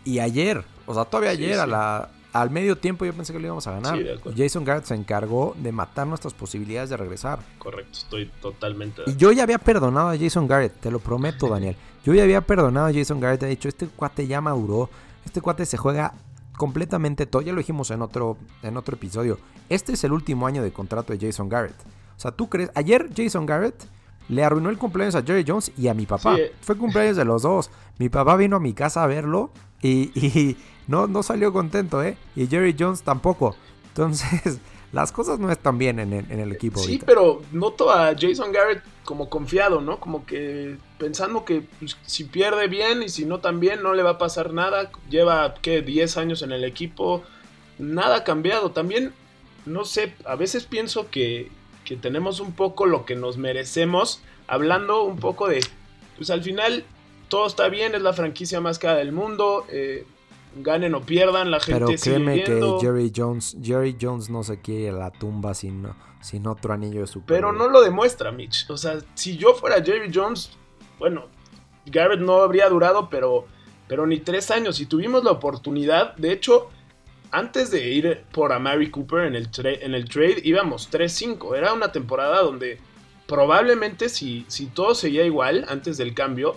Y 0.05 0.19
ayer, 0.19 0.65
o 0.87 0.95
sea, 0.95 1.05
todavía 1.05 1.35
Sí, 1.35 1.45
ayer 1.45 1.59
a 1.61 1.65
sí. 1.65 1.71
la, 1.71 2.09
al 2.33 2.51
medio 2.51 2.77
tiempo 2.79 3.05
yo 3.05 3.13
pensé 3.13 3.33
que 3.33 3.39
lo 3.39 3.47
íbamos 3.47 3.67
a 3.67 3.73
ganar. 3.73 3.99
Jason 4.37 4.65
Garrett 4.65 4.85
se 4.87 4.95
encargó 4.95 5.55
de 5.59 5.73
matar 5.73 6.07
nuestras 6.07 6.33
posibilidades 6.33 6.91
de 6.91 6.97
regresar. 6.97 7.41
Correcto, 7.59 7.93
estoy 7.99 8.31
totalmente. 8.41 9.03
de 9.05 9.11
Y 9.13 9.17
yo 9.17 9.33
ya 9.33 9.43
había 9.43 9.59
perdonado 9.59 10.09
a 10.09 10.17
Jason 10.19 10.47
Garrett, 10.47 10.73
te 10.81 10.91
lo 10.91 11.01
prometo, 11.01 11.49
Daniel. 11.51 11.77
Yo 12.05 12.15
ya 12.15 12.23
había 12.23 12.41
perdonado 12.41 12.87
a 12.87 12.93
Jason 12.93 13.21
Garrett. 13.21 13.43
He 13.43 13.47
dicho, 13.49 13.69
este 13.69 13.87
cuate 13.89 14.27
ya 14.27 14.41
maduró. 14.41 14.89
Este 15.27 15.41
cuate 15.43 15.67
se 15.67 15.77
juega 15.77 16.15
completamente 16.57 17.27
todo. 17.27 17.43
Ya 17.43 17.53
lo 17.53 17.59
dijimos 17.59 17.91
en 17.91 18.01
otro, 18.01 18.39
en 18.63 18.77
otro 18.79 18.97
episodio. 18.97 19.39
Este 19.69 19.93
es 19.93 20.03
el 20.05 20.13
último 20.13 20.47
año 20.47 20.63
de 20.63 20.73
contrato 20.73 21.13
de 21.13 21.27
Jason 21.27 21.49
Garrett. 21.49 21.77
O 22.21 22.23
sea, 22.23 22.33
¿tú 22.33 22.51
crees? 22.51 22.71
Ayer 22.75 23.09
Jason 23.17 23.47
Garrett 23.47 23.83
le 24.29 24.45
arruinó 24.45 24.69
el 24.69 24.77
cumpleaños 24.77 25.15
a 25.15 25.23
Jerry 25.23 25.43
Jones 25.47 25.73
y 25.79 25.89
a 25.89 25.95
mi 25.95 26.05
papá. 26.05 26.37
Sí. 26.37 26.43
Fue 26.61 26.77
cumpleaños 26.77 27.17
de 27.17 27.25
los 27.25 27.41
dos. 27.41 27.71
Mi 27.97 28.11
papá 28.11 28.37
vino 28.37 28.57
a 28.57 28.61
mi 28.61 28.75
casa 28.75 29.03
a 29.03 29.07
verlo 29.07 29.51
y, 29.81 30.11
y 30.15 30.59
no, 30.87 31.07
no 31.07 31.23
salió 31.23 31.51
contento, 31.51 32.05
¿eh? 32.05 32.19
Y 32.37 32.47
Jerry 32.47 32.77
Jones 32.79 33.01
tampoco. 33.05 33.57
Entonces, 33.89 34.59
las 34.93 35.13
cosas 35.13 35.39
no 35.39 35.51
están 35.51 35.79
bien 35.79 35.99
en 35.99 36.13
el, 36.13 36.31
en 36.31 36.41
el 36.41 36.53
equipo 36.53 36.79
Sí, 36.79 36.89
ahorita. 36.89 37.07
pero 37.07 37.41
noto 37.53 37.91
a 37.91 38.15
Jason 38.15 38.53
Garrett 38.53 38.83
como 39.07 39.31
confiado, 39.31 39.81
¿no? 39.81 39.99
Como 39.99 40.27
que 40.27 40.77
pensando 40.99 41.47
que 41.47 41.63
pues, 41.79 41.97
si 42.05 42.25
pierde 42.25 42.69
bien 42.69 43.03
y 43.03 43.09
si 43.09 43.25
no 43.25 43.39
también 43.39 43.83
no 43.83 43.95
le 43.95 44.03
va 44.03 44.11
a 44.11 44.19
pasar 44.19 44.53
nada. 44.53 44.91
Lleva, 45.09 45.55
¿qué? 45.63 45.81
10 45.81 46.19
años 46.19 46.43
en 46.43 46.53
el 46.53 46.65
equipo. 46.65 47.23
Nada 47.79 48.17
ha 48.17 48.25
cambiado. 48.25 48.73
También, 48.73 49.15
no 49.65 49.87
sé, 49.87 50.13
a 50.27 50.37
veces 50.37 50.67
pienso 50.67 51.09
que, 51.09 51.51
que 51.91 51.97
tenemos 51.97 52.39
un 52.39 52.53
poco 52.53 52.87
lo 52.87 53.05
que 53.05 53.17
nos 53.17 53.37
merecemos. 53.37 54.23
Hablando 54.47 55.03
un 55.03 55.17
poco 55.17 55.49
de, 55.49 55.59
pues 56.17 56.31
al 56.31 56.41
final 56.41 56.85
todo 57.27 57.49
está 57.49 57.69
bien, 57.69 57.97
es 57.97 58.03
la 58.03 58.13
franquicia 58.13 58.61
más 58.61 58.79
cara 58.79 58.95
del 58.95 59.11
mundo. 59.11 59.67
eh, 59.69 60.07
ganen 60.55 60.95
o 60.95 61.01
pierdan, 61.01 61.51
la 61.51 61.59
gente 61.59 61.81
Pero 61.81 61.89
sigue 61.89 62.01
créeme 62.01 62.45
que. 62.45 62.61
Jerry 62.81 63.13
Jones, 63.15 63.57
Jerry 63.61 63.97
Jones 64.01 64.31
no 64.31 64.45
se 64.45 64.61
quiere 64.61 64.93
la 64.93 65.11
tumba 65.11 65.53
sin, 65.53 65.85
sin 66.21 66.47
otro 66.47 66.73
anillo 66.75 67.01
de 67.01 67.09
Super 67.09 67.39
Pero 67.39 67.53
no 67.53 67.69
lo 67.69 67.83
demuestra, 67.83 68.31
Mitch. 68.31 68.71
O 68.71 68.77
sea, 68.77 69.01
si 69.15 69.37
yo 69.37 69.55
fuera 69.55 69.83
Jerry 69.83 70.13
Jones, 70.15 70.53
bueno, 71.01 71.25
Garrett 71.87 72.21
no 72.21 72.37
habría 72.37 72.69
durado, 72.69 73.11
pero, 73.11 73.47
pero 73.89 74.07
ni 74.07 74.21
tres 74.21 74.53
años. 74.53 74.79
Y 74.79 74.87
tuvimos 74.87 75.25
la 75.25 75.33
oportunidad, 75.33 76.15
de 76.15 76.31
hecho, 76.31 76.71
antes 77.33 77.71
de 77.71 77.89
ir 77.89 78.25
por 78.33 78.53
Amari 78.53 78.91
Cooper 78.91 79.25
en 79.27 79.35
el, 79.37 79.51
tra- 79.51 79.79
en 79.81 79.95
el 79.95 80.09
trade, 80.09 80.41
íbamos 80.45 80.91
3-5. 80.91 81.57
Era 81.57 81.73
una 81.73 81.93
temporada 81.93 82.43
donde 82.43 82.79
probablemente 83.27 84.09
si, 84.09 84.45
si 84.49 84.67
todo 84.67 84.95
seguía 84.95 85.25
igual 85.25 85.65
antes 85.69 85.97
del 85.97 86.15
cambio, 86.15 86.57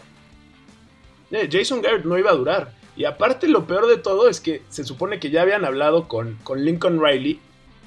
eh, 1.31 1.49
Jason 1.51 1.81
Garrett 1.81 2.05
no 2.05 2.17
iba 2.17 2.31
a 2.31 2.35
durar. 2.35 2.71
Y 2.95 3.05
aparte 3.05 3.47
lo 3.47 3.65
peor 3.65 3.87
de 3.87 3.97
todo 3.97 4.29
es 4.29 4.39
que 4.39 4.61
se 4.69 4.83
supone 4.83 5.19
que 5.19 5.29
ya 5.31 5.41
habían 5.41 5.65
hablado 5.65 6.07
con, 6.07 6.35
con 6.43 6.63
Lincoln 6.63 7.03
Riley, 7.03 7.39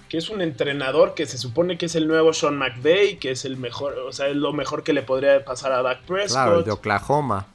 que 0.09 0.18
es 0.18 0.31
un 0.31 0.40
entrenador 0.40 1.14
que 1.14 1.27
se 1.27 1.38
supone 1.38 1.79
que 1.79 1.87
es 1.87 1.94
el 1.94 2.09
nuevo 2.09 2.33
Sean 2.33 2.57
McVay, 2.59 3.16
que 3.18 3.33
es 3.33 3.44
el 3.44 3.57
mejor, 3.57 3.94
o 3.99 4.12
sea, 4.12 4.29
es 4.29 4.37
lo 4.37 4.53
mejor 4.53 4.83
que 4.83 4.92
le 4.92 5.03
podría 5.03 5.44
pasar 5.44 5.72
a 5.72 5.83
Dak 5.83 6.03
Prescott. 6.03 6.33
Claro, 6.33 6.59
el 6.61 6.64
de 6.64 6.70
Oklahoma. 6.72 7.46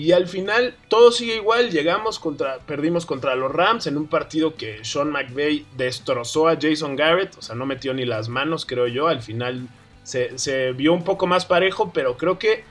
Y 0.00 0.12
al 0.12 0.28
final 0.28 0.74
todo 0.88 1.12
sigue 1.12 1.36
igual, 1.36 1.70
llegamos 1.70 2.18
contra, 2.18 2.56
perdimos 2.60 3.04
contra 3.04 3.34
los 3.36 3.52
Rams 3.52 3.86
en 3.86 3.98
un 3.98 4.06
partido 4.06 4.54
que 4.54 4.82
Sean 4.82 5.10
McVay 5.10 5.66
destrozó 5.76 6.48
a 6.48 6.56
Jason 6.58 6.96
Garrett, 6.96 7.36
o 7.36 7.42
sea, 7.42 7.54
no 7.54 7.66
metió 7.66 7.92
ni 7.92 8.06
las 8.06 8.30
manos, 8.30 8.64
creo 8.64 8.86
yo, 8.86 9.08
al 9.08 9.20
final 9.20 9.68
se, 10.02 10.38
se 10.38 10.72
vio 10.72 10.94
un 10.94 11.04
poco 11.04 11.26
más 11.26 11.44
parejo, 11.44 11.92
pero 11.92 12.16
creo 12.16 12.38
que 12.38 12.64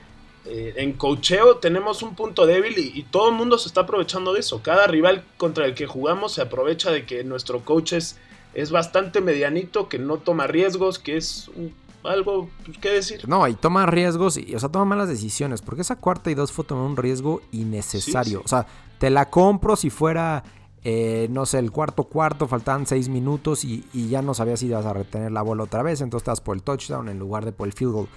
eh, 0.44 0.74
en 0.78 0.94
cocheo 0.94 1.58
tenemos 1.58 2.02
un 2.02 2.16
punto 2.16 2.46
débil 2.46 2.76
y, 2.76 3.04
todo 3.04 3.28
el 3.28 3.36
mundo 3.36 3.58
se 3.58 3.68
está 3.68 3.82
aprovechando 3.82 4.32
de 4.32 4.40
eso. 4.40 4.60
Cada 4.60 4.88
rival 4.88 5.22
contra 5.36 5.66
el 5.66 5.74
que 5.74 5.86
jugamos 5.86 6.32
se 6.32 6.42
aprovecha 6.42 6.90
de 6.90 7.06
que 7.06 7.22
nuestro 7.22 7.60
coach 7.60 7.92
es, 7.92 8.18
es 8.54 8.72
bastante 8.72 9.20
medianito, 9.20 9.88
que 9.88 10.00
no 10.00 10.16
toma 10.16 10.48
riesgos, 10.48 10.98
que 10.98 11.16
es 11.16 11.46
un- 11.54 11.72
algo 12.04 12.48
pues, 12.64 12.78
que 12.78 12.90
decir. 12.90 13.28
No, 13.28 13.46
y 13.46 13.54
toma 13.54 13.86
riesgos, 13.86 14.36
y, 14.36 14.54
o 14.54 14.60
sea, 14.60 14.68
toma 14.68 14.84
malas 14.84 15.08
decisiones. 15.08 15.62
Porque 15.62 15.82
esa 15.82 15.96
cuarta 15.96 16.30
y 16.30 16.34
dos 16.34 16.52
fue 16.52 16.64
tomar 16.64 16.84
un 16.84 16.96
riesgo 16.96 17.42
innecesario. 17.52 18.38
Sí, 18.38 18.42
sí. 18.42 18.44
O 18.44 18.48
sea, 18.48 18.66
te 18.98 19.10
la 19.10 19.30
compro 19.30 19.76
si 19.76 19.90
fuera, 19.90 20.44
eh, 20.84 21.28
no 21.30 21.46
sé, 21.46 21.58
el 21.58 21.70
cuarto 21.70 22.04
cuarto, 22.04 22.48
faltaban 22.48 22.86
seis 22.86 23.08
minutos 23.08 23.64
y, 23.64 23.84
y 23.92 24.08
ya 24.08 24.22
no 24.22 24.34
sabías 24.34 24.60
si 24.60 24.66
ibas 24.66 24.86
a 24.86 24.92
retener 24.92 25.32
la 25.32 25.42
bola 25.42 25.64
otra 25.64 25.82
vez. 25.82 26.00
Entonces 26.00 26.22
estás 26.22 26.40
por 26.40 26.56
el 26.56 26.62
touchdown 26.62 27.08
en 27.08 27.18
lugar 27.18 27.44
de 27.44 27.52
por 27.52 27.66
el 27.66 27.72
field 27.72 27.92
goal. 27.92 28.08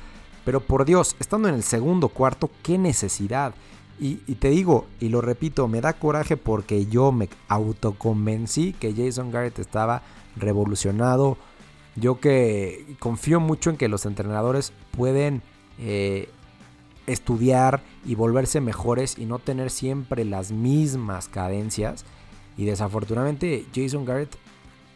Pero 0.46 0.60
por 0.60 0.86
Dios, 0.86 1.15
estando 1.19 1.48
en 1.48 1.56
el 1.56 1.63
segundo 1.63 2.10
cuarto, 2.10 2.50
qué 2.63 2.78
necesidad. 2.78 3.54
Y, 4.00 4.19
y 4.28 4.36
te 4.36 4.50
digo, 4.50 4.88
y 5.00 5.10
lo 5.10 5.22
repito, 5.22 5.67
me 5.67 5.80
da 5.80 5.93
coraje 5.93 6.36
porque 6.36 6.88
yo 6.88 7.12
me 7.12 7.30
autoconvencí 7.48 8.74
que 8.74 8.93
Jason 8.93 9.32
Garrett 9.32 9.60
estaba 9.60 10.02
revolucionado. 10.36 11.38
Yo 11.96 12.20
que 12.20 12.86
confío 13.00 13.40
mucho 13.40 13.70
en 13.70 13.78
que 13.78 13.88
los 13.88 14.06
entrenadores 14.06 14.74
pueden 14.92 15.42
eh, 15.80 16.30
estudiar 17.06 17.82
y 18.06 18.16
volverse 18.16 18.62
mejores 18.62 19.18
y 19.18 19.26
no 19.26 19.40
tener 19.40 19.70
siempre 19.70 20.26
las 20.26 20.52
mismas 20.52 21.28
cadencias. 21.28 22.06
Y 22.58 22.66
desafortunadamente 22.66 23.66
Jason 23.74 24.06
Garrett 24.06 24.36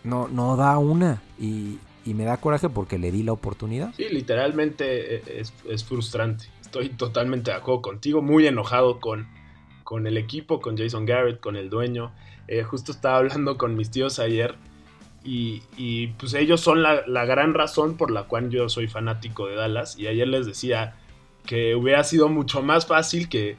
no, 0.04 0.28
no 0.28 0.56
da 0.56 0.78
una. 0.78 1.22
Y, 1.40 1.78
y 2.06 2.14
me 2.14 2.24
da 2.24 2.38
coraje 2.38 2.70
porque 2.70 2.98
le 2.98 3.12
di 3.12 3.24
la 3.24 3.34
oportunidad. 3.34 3.94
Sí, 3.96 4.06
literalmente 4.10 5.40
es, 5.40 5.54
es 5.70 5.84
frustrante. 5.84 6.46
Estoy 6.62 6.90
totalmente 6.90 7.52
de 7.52 7.58
acuerdo 7.58 7.82
contigo, 7.82 8.22
muy 8.22 8.48
enojado 8.48 9.00
con, 9.00 9.28
con 9.84 10.08
el 10.08 10.18
equipo, 10.18 10.60
con 10.60 10.78
Jason 10.78 11.06
Garrett, 11.06 11.40
con 11.40 11.56
el 11.56 11.70
dueño. 11.70 12.12
Eh, 12.48 12.64
justo 12.64 12.92
estaba 12.92 13.18
hablando 13.18 13.58
con 13.58 13.76
mis 13.76 13.92
tíos 13.92 14.20
ayer 14.20 14.56
y, 15.30 16.08
pues 16.20 16.34
ellos 16.34 16.62
son 16.62 16.82
la, 16.82 17.26
gran 17.26 17.54
razón 17.54 17.98
por 17.98 18.12
la 18.12 18.24
cual 18.24 18.50
yo 18.50 18.70
soy 18.70 18.88
fanático 18.88 19.48
de 19.48 19.56
Dallas. 19.56 19.98
Y 20.00 20.08
ayer 20.08 20.28
les 20.28 20.46
decía 20.46 20.96
que 21.46 21.76
hubiera 21.76 22.04
sido 22.04 22.30
mucho 22.30 22.62
más 22.62 22.86
fácil 22.86 23.28
que... 23.28 23.58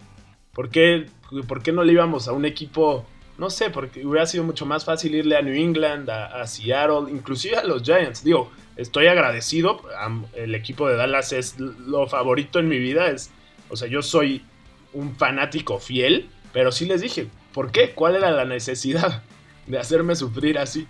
¿Por 0.55 0.71
qué, 0.71 1.07
por 1.47 1.63
qué 1.63 1.73
no 1.73 1.85
le 1.85 1.93
íbamos 1.93 2.27
a 2.27 2.33
un 2.33 2.45
equipo 2.45 3.07
no 3.37 3.51
sé, 3.51 3.71
porque 3.71 4.05
hubiera 4.05 4.27
sido 4.27 4.43
mucho 4.43 4.67
más 4.67 4.85
fácil 4.85 5.15
irle 5.15 5.37
a 5.37 5.43
New 5.43 5.55
England, 5.55 6.11
a, 6.11 6.41
a 6.43 6.47
Seattle, 6.49 7.09
inclusive 7.09 7.57
a 7.57 7.63
los 7.63 7.85
Giants. 7.85 8.25
Digo, 8.25 8.51
estoy 8.77 9.07
agradecido. 9.07 9.81
El 10.35 10.57
equipo 10.57 10.89
de 10.89 10.97
Dallas 10.97 11.33
es 11.33 11.57
lo 11.61 12.09
favorito 12.09 12.59
en 12.59 12.69
mi 12.69 12.79
vida. 12.79 13.09
Es, 13.09 13.31
o 13.69 13.77
sea, 13.77 13.87
yo 13.87 14.03
soy 14.03 14.43
un 14.93 15.15
fanático 15.15 15.79
fiel, 15.79 16.29
pero 16.53 16.73
sí 16.73 16.87
les 16.87 17.01
dije, 17.01 17.29
¿por 17.53 17.71
qué? 17.71 17.93
¿Cuál 17.93 18.17
era 18.17 18.33
la 18.33 18.45
necesidad 18.45 19.23
de 19.69 19.79
hacerme 19.79 20.17
sufrir 20.17 20.59
así? 20.59 20.89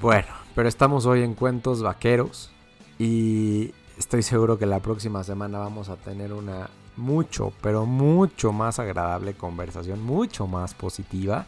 Bueno, 0.00 0.28
pero 0.54 0.68
estamos 0.68 1.06
hoy 1.06 1.22
en 1.22 1.34
Cuentos 1.34 1.82
Vaqueros 1.82 2.50
y 2.98 3.72
estoy 3.98 4.22
seguro 4.22 4.58
que 4.58 4.66
la 4.66 4.80
próxima 4.80 5.24
semana 5.24 5.58
vamos 5.58 5.88
a 5.88 5.96
tener 5.96 6.32
una 6.32 6.68
mucho, 6.96 7.52
pero 7.60 7.84
mucho 7.86 8.52
más 8.52 8.78
agradable 8.78 9.34
conversación, 9.34 10.02
mucho 10.02 10.46
más 10.46 10.74
positiva. 10.74 11.46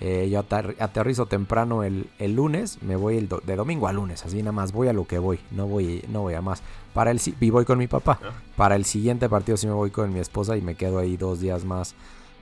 Eh, 0.00 0.28
yo 0.30 0.38
ater- 0.40 0.76
aterrizo 0.80 1.26
temprano 1.26 1.82
el, 1.82 2.08
el 2.20 2.34
lunes, 2.36 2.80
me 2.82 2.94
voy 2.94 3.16
el 3.16 3.28
do- 3.28 3.42
de 3.44 3.56
domingo 3.56 3.88
a 3.88 3.92
lunes, 3.92 4.24
así 4.24 4.38
nada 4.38 4.52
más 4.52 4.70
voy 4.70 4.86
a 4.86 4.92
lo 4.92 5.06
que 5.08 5.18
voy, 5.18 5.40
no 5.50 5.66
voy, 5.66 6.04
no 6.08 6.22
voy 6.22 6.34
a 6.34 6.40
más. 6.40 6.62
Para 6.94 7.10
el 7.10 7.18
si- 7.18 7.34
y 7.40 7.50
voy 7.50 7.64
con 7.64 7.78
mi 7.78 7.88
papá. 7.88 8.20
Ah. 8.22 8.30
Para 8.56 8.76
el 8.76 8.84
siguiente 8.84 9.28
partido 9.28 9.56
sí 9.56 9.66
me 9.66 9.72
voy 9.72 9.90
con 9.90 10.12
mi 10.12 10.20
esposa 10.20 10.56
y 10.56 10.62
me 10.62 10.76
quedo 10.76 10.98
ahí 11.00 11.16
dos 11.16 11.40
días 11.40 11.64
más 11.64 11.96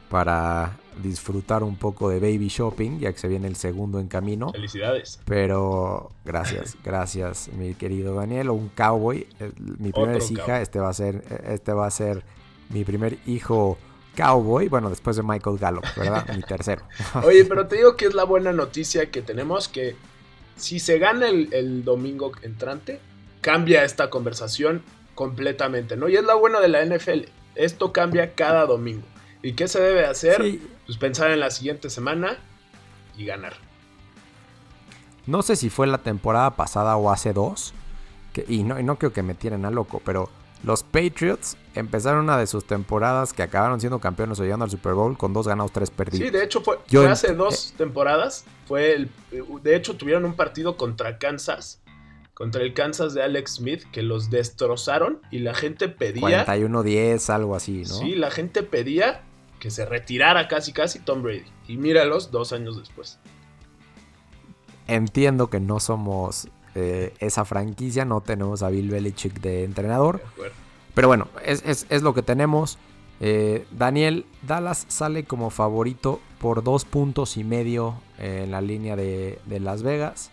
para 0.08 0.78
disfrutar 1.02 1.62
un 1.62 1.76
poco 1.76 2.08
de 2.08 2.20
baby 2.20 2.48
shopping, 2.48 2.98
ya 3.00 3.12
que 3.12 3.18
se 3.18 3.28
viene 3.28 3.46
el 3.48 3.56
segundo 3.56 3.98
en 4.00 4.08
camino. 4.08 4.50
Felicidades. 4.52 5.20
Pero 5.26 6.10
gracias, 6.24 6.76
gracias, 6.84 7.48
mi 7.48 7.74
querido 7.74 8.14
Daniel. 8.14 8.50
Un 8.50 8.68
cowboy. 8.70 9.26
eh, 9.40 9.52
Mi 9.78 9.92
primera 9.92 10.16
Otro 10.16 10.26
hija, 10.34 10.44
cowboy. 10.44 10.62
este 10.62 10.80
va 10.80 10.88
a 10.88 10.94
ser, 10.94 11.22
este 11.48 11.72
va 11.72 11.86
a 11.86 11.90
ser 11.90 12.22
mi 12.70 12.84
primer 12.84 13.18
hijo 13.26 13.76
cowboy. 14.16 14.68
Bueno, 14.68 14.88
después 14.90 15.16
de 15.16 15.22
Michael 15.22 15.58
Gallup, 15.58 15.84
¿verdad? 15.96 16.26
mi 16.34 16.42
tercero. 16.42 16.82
Oye, 17.24 17.44
pero 17.44 17.66
te 17.66 17.76
digo 17.76 17.96
que 17.96 18.06
es 18.06 18.14
la 18.14 18.24
buena 18.24 18.52
noticia 18.52 19.10
que 19.10 19.20
tenemos 19.22 19.68
que 19.68 19.96
si 20.56 20.80
se 20.80 20.98
gana 20.98 21.28
el, 21.28 21.52
el 21.52 21.84
domingo 21.84 22.32
entrante, 22.42 23.00
cambia 23.42 23.84
esta 23.84 24.08
conversación 24.08 24.82
completamente, 25.14 25.96
¿no? 25.96 26.08
Y 26.08 26.16
es 26.16 26.24
la 26.24 26.34
buena 26.34 26.60
de 26.60 26.68
la 26.68 26.82
NFL. 26.84 27.28
Esto 27.54 27.92
cambia 27.92 28.34
cada 28.34 28.64
domingo. 28.66 29.02
¿Y 29.46 29.52
qué 29.52 29.68
se 29.68 29.80
debe 29.80 30.04
hacer? 30.06 30.42
Sí, 30.42 30.68
Pues 30.86 30.98
pensar 30.98 31.30
en 31.30 31.40
la 31.40 31.50
siguiente 31.50 31.88
semana 31.90 32.36
y 33.16 33.24
ganar. 33.26 33.54
no 35.26 35.42
sé 35.42 35.56
si 35.56 35.70
fue 35.70 35.86
la 35.86 35.98
temporada 35.98 36.50
pasada 36.56 36.96
o 36.96 37.10
hace 37.10 37.32
dos. 37.32 37.72
que- 38.32 38.44
y, 38.48 38.64
no, 38.64 38.78
y 38.78 38.82
no 38.82 38.98
creo 38.98 39.12
que 39.14 39.22
me 39.22 39.32
tiren 39.34 39.64
a 39.64 39.70
loco, 39.70 40.02
pero 40.04 40.28
los 40.62 40.82
Patriots 40.82 41.56
empezaron 41.74 42.24
una 42.24 42.36
de 42.36 42.46
sus 42.46 42.66
temporadas 42.66 43.32
que 43.32 43.42
acabaron 43.42 43.80
siendo 43.80 43.98
campeones 43.98 44.38
o 44.40 44.42
llegando 44.42 44.64
al 44.66 44.70
Super 44.70 44.92
Bowl 44.92 45.16
con 45.16 45.32
dos 45.32 45.48
ganados, 45.48 45.72
tres 45.72 45.90
perdidos. 45.90 46.26
Sí, 46.26 46.30
de 46.30 46.44
hecho 46.44 46.60
fue, 46.60 46.78
Yo 46.88 47.00
fue 47.02 47.10
hace 47.10 47.34
dos 47.34 47.72
temporadas. 47.78 48.44
Fue 48.66 48.92
el, 48.92 49.10
de 49.62 49.74
hecho 49.76 49.96
tuvieron 49.96 50.24
un 50.26 50.34
partido 50.34 50.76
contra 50.76 51.16
Kansas, 51.18 51.80
contra 52.34 52.62
el 52.62 52.74
Kansas 52.74 53.14
de 53.14 53.22
Alex 53.22 53.54
Smith, 53.54 53.84
que 53.90 54.02
los 54.02 54.28
destrozaron 54.28 55.20
y 55.30 55.38
la 55.38 55.54
gente 55.54 55.88
pedía, 55.88 56.44
41-10, 56.44 57.30
algo 57.30 57.56
así, 57.56 57.84
¿no? 57.88 57.94
sí, 57.94 58.14
la 58.16 58.30
gente 58.30 58.62
pedía 58.64 59.22
que 59.60 59.70
se 59.70 59.84
retirara 59.86 60.48
casi 60.48 60.72
casi 60.72 61.00
Tom 61.00 61.22
Brady. 61.22 61.44
Y 61.68 61.76
míralos 61.76 62.30
dos 62.30 62.52
años 62.52 62.78
después. 62.78 63.18
Entiendo 64.86 65.50
que 65.50 65.58
no 65.60 65.80
somos 65.80 66.48
eh, 66.74 67.12
esa 67.18 67.44
franquicia, 67.44 68.04
no 68.04 68.20
tenemos 68.20 68.62
a 68.62 68.68
Bill 68.70 68.90
Belichick 68.90 69.40
de 69.40 69.64
entrenador. 69.64 70.20
De. 70.36 70.50
Pero 70.94 71.08
bueno, 71.08 71.28
es, 71.44 71.62
es- 71.66 71.86
es 71.90 72.02
lo 72.02 72.14
que 72.14 72.22
tenemos. 72.22 72.78
Eh, 73.18 73.66
Daniel, 73.70 74.26
Dallas 74.42 74.84
sale 74.88 75.24
como 75.24 75.50
favorito 75.50 76.20
por 76.38 76.62
dos 76.62 76.84
puntos 76.84 77.36
y 77.36 77.44
medio 77.44 78.00
en 78.18 78.50
la 78.50 78.60
línea 78.60 78.94
de, 78.94 79.38
de 79.46 79.58
Las 79.60 79.82
Vegas. 79.82 80.30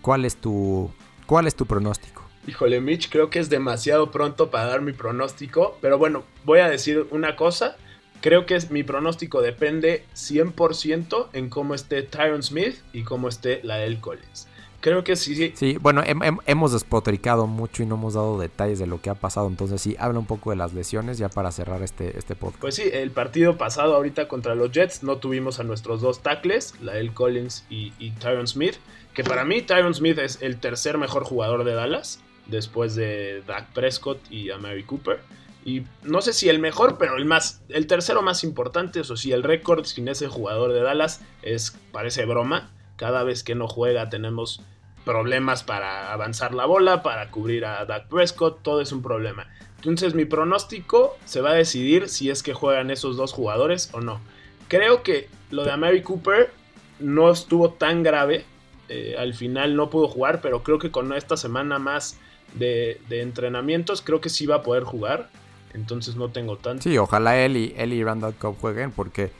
¿Cuál 0.00 0.24
es 0.24 0.36
tu, 0.36 0.90
cuál 1.26 1.46
es 1.46 1.54
tu 1.54 1.66
pronóstico? 1.66 2.22
Híjole, 2.46 2.80
Mitch, 2.80 3.08
creo 3.08 3.30
que 3.30 3.38
es 3.38 3.50
demasiado 3.50 4.10
pronto 4.10 4.50
para 4.50 4.64
dar 4.66 4.80
mi 4.80 4.92
pronóstico, 4.92 5.78
pero 5.80 5.96
bueno, 5.98 6.24
voy 6.44 6.58
a 6.58 6.68
decir 6.68 7.06
una 7.12 7.36
cosa. 7.36 7.76
Creo 8.22 8.46
que 8.46 8.54
es, 8.54 8.70
mi 8.70 8.82
pronóstico 8.84 9.42
depende 9.42 10.04
100% 10.14 11.28
en 11.34 11.50
cómo 11.50 11.74
esté 11.74 12.02
Tyron 12.02 12.42
Smith 12.42 12.76
y 12.94 13.02
cómo 13.02 13.28
esté 13.28 13.60
la 13.62 13.84
L. 13.84 14.00
Collins. 14.00 14.48
Creo 14.80 15.04
que 15.04 15.14
sí, 15.14 15.36
sí, 15.36 15.52
Sí, 15.54 15.78
bueno, 15.80 16.02
hem- 16.02 16.22
hem- 16.24 16.40
hemos 16.46 16.72
despotricado 16.72 17.46
mucho 17.46 17.84
y 17.84 17.86
no 17.86 17.94
hemos 17.94 18.14
dado 18.14 18.36
detalles 18.40 18.80
de 18.80 18.86
lo 18.88 19.00
que 19.00 19.10
ha 19.10 19.14
pasado. 19.14 19.46
Entonces 19.46 19.80
sí, 19.80 19.94
habla 19.98 20.18
un 20.18 20.26
poco 20.26 20.50
de 20.50 20.56
las 20.56 20.72
lesiones 20.72 21.18
ya 21.18 21.28
para 21.28 21.52
cerrar 21.52 21.82
este, 21.82 22.18
este 22.18 22.34
podcast. 22.34 22.60
Pues 22.60 22.74
sí, 22.74 22.82
el 22.92 23.12
partido 23.12 23.56
pasado 23.56 23.94
ahorita 23.94 24.26
contra 24.26 24.56
los 24.56 24.72
Jets 24.72 25.04
no 25.04 25.18
tuvimos 25.18 25.60
a 25.60 25.62
nuestros 25.62 26.00
dos 26.00 26.20
tackles, 26.20 26.74
Lael 26.80 27.12
Collins 27.14 27.64
y, 27.70 27.92
y 28.00 28.10
Tyron 28.12 28.48
Smith, 28.48 28.74
que 29.14 29.22
para 29.22 29.44
mí 29.44 29.62
Tyron 29.62 29.94
Smith 29.94 30.18
es 30.18 30.38
el 30.42 30.58
tercer 30.58 30.98
mejor 30.98 31.22
jugador 31.24 31.62
de 31.62 31.74
Dallas, 31.74 32.18
después 32.46 32.96
de 32.96 33.42
Dak 33.46 33.72
Prescott 33.72 34.18
y 34.32 34.50
a 34.50 34.58
Mary 34.58 34.82
Cooper. 34.82 35.20
Y 35.64 35.84
no 36.02 36.22
sé 36.22 36.32
si 36.32 36.48
el 36.48 36.58
mejor, 36.58 36.98
pero 36.98 37.16
el 37.16 37.24
más, 37.24 37.62
el 37.68 37.86
tercero 37.86 38.22
más 38.22 38.42
importante, 38.42 39.00
eso 39.00 39.16
sí, 39.16 39.32
el 39.32 39.44
récord 39.44 39.84
sin 39.84 40.08
ese 40.08 40.26
jugador 40.28 40.72
de 40.72 40.80
Dallas 40.80 41.20
es, 41.42 41.78
parece 41.92 42.24
broma. 42.24 42.70
Cada 42.96 43.22
vez 43.22 43.44
que 43.44 43.54
no 43.54 43.68
juega 43.68 44.08
tenemos 44.10 44.60
problemas 45.04 45.62
para 45.62 46.12
avanzar 46.12 46.54
la 46.54 46.66
bola, 46.66 47.02
para 47.02 47.30
cubrir 47.30 47.64
a 47.64 47.84
Dak 47.84 48.08
Prescott, 48.08 48.62
todo 48.62 48.80
es 48.80 48.92
un 48.92 49.02
problema. 49.02 49.48
Entonces 49.76 50.14
mi 50.14 50.24
pronóstico 50.24 51.16
se 51.24 51.40
va 51.40 51.50
a 51.50 51.54
decidir 51.54 52.08
si 52.08 52.30
es 52.30 52.42
que 52.42 52.54
juegan 52.54 52.90
esos 52.90 53.16
dos 53.16 53.32
jugadores 53.32 53.90
o 53.92 54.00
no. 54.00 54.20
Creo 54.68 55.02
que 55.02 55.28
lo 55.50 55.64
de 55.64 55.76
Mary 55.76 56.02
Cooper 56.02 56.52
no 57.00 57.30
estuvo 57.30 57.70
tan 57.70 58.02
grave. 58.02 58.44
eh, 58.88 59.16
al 59.18 59.34
final 59.34 59.74
no 59.74 59.90
pudo 59.90 60.06
jugar, 60.08 60.40
pero 60.40 60.62
creo 60.62 60.78
que 60.78 60.90
con 60.90 61.12
esta 61.12 61.36
semana 61.36 61.78
más 61.78 62.18
de, 62.54 63.00
de 63.08 63.22
entrenamientos, 63.22 64.02
creo 64.02 64.20
que 64.20 64.28
sí 64.28 64.46
va 64.46 64.56
a 64.56 64.62
poder 64.62 64.84
jugar. 64.84 65.30
Entonces 65.74 66.16
no 66.16 66.28
tengo 66.30 66.56
tanto. 66.58 66.82
Sí, 66.82 66.96
ojalá 66.98 67.38
él 67.38 67.56
y, 67.56 67.74
él 67.76 67.92
y 67.92 68.04
Randall 68.04 68.34
Cobb 68.34 68.58
jueguen 68.60 68.90
porque 68.90 69.30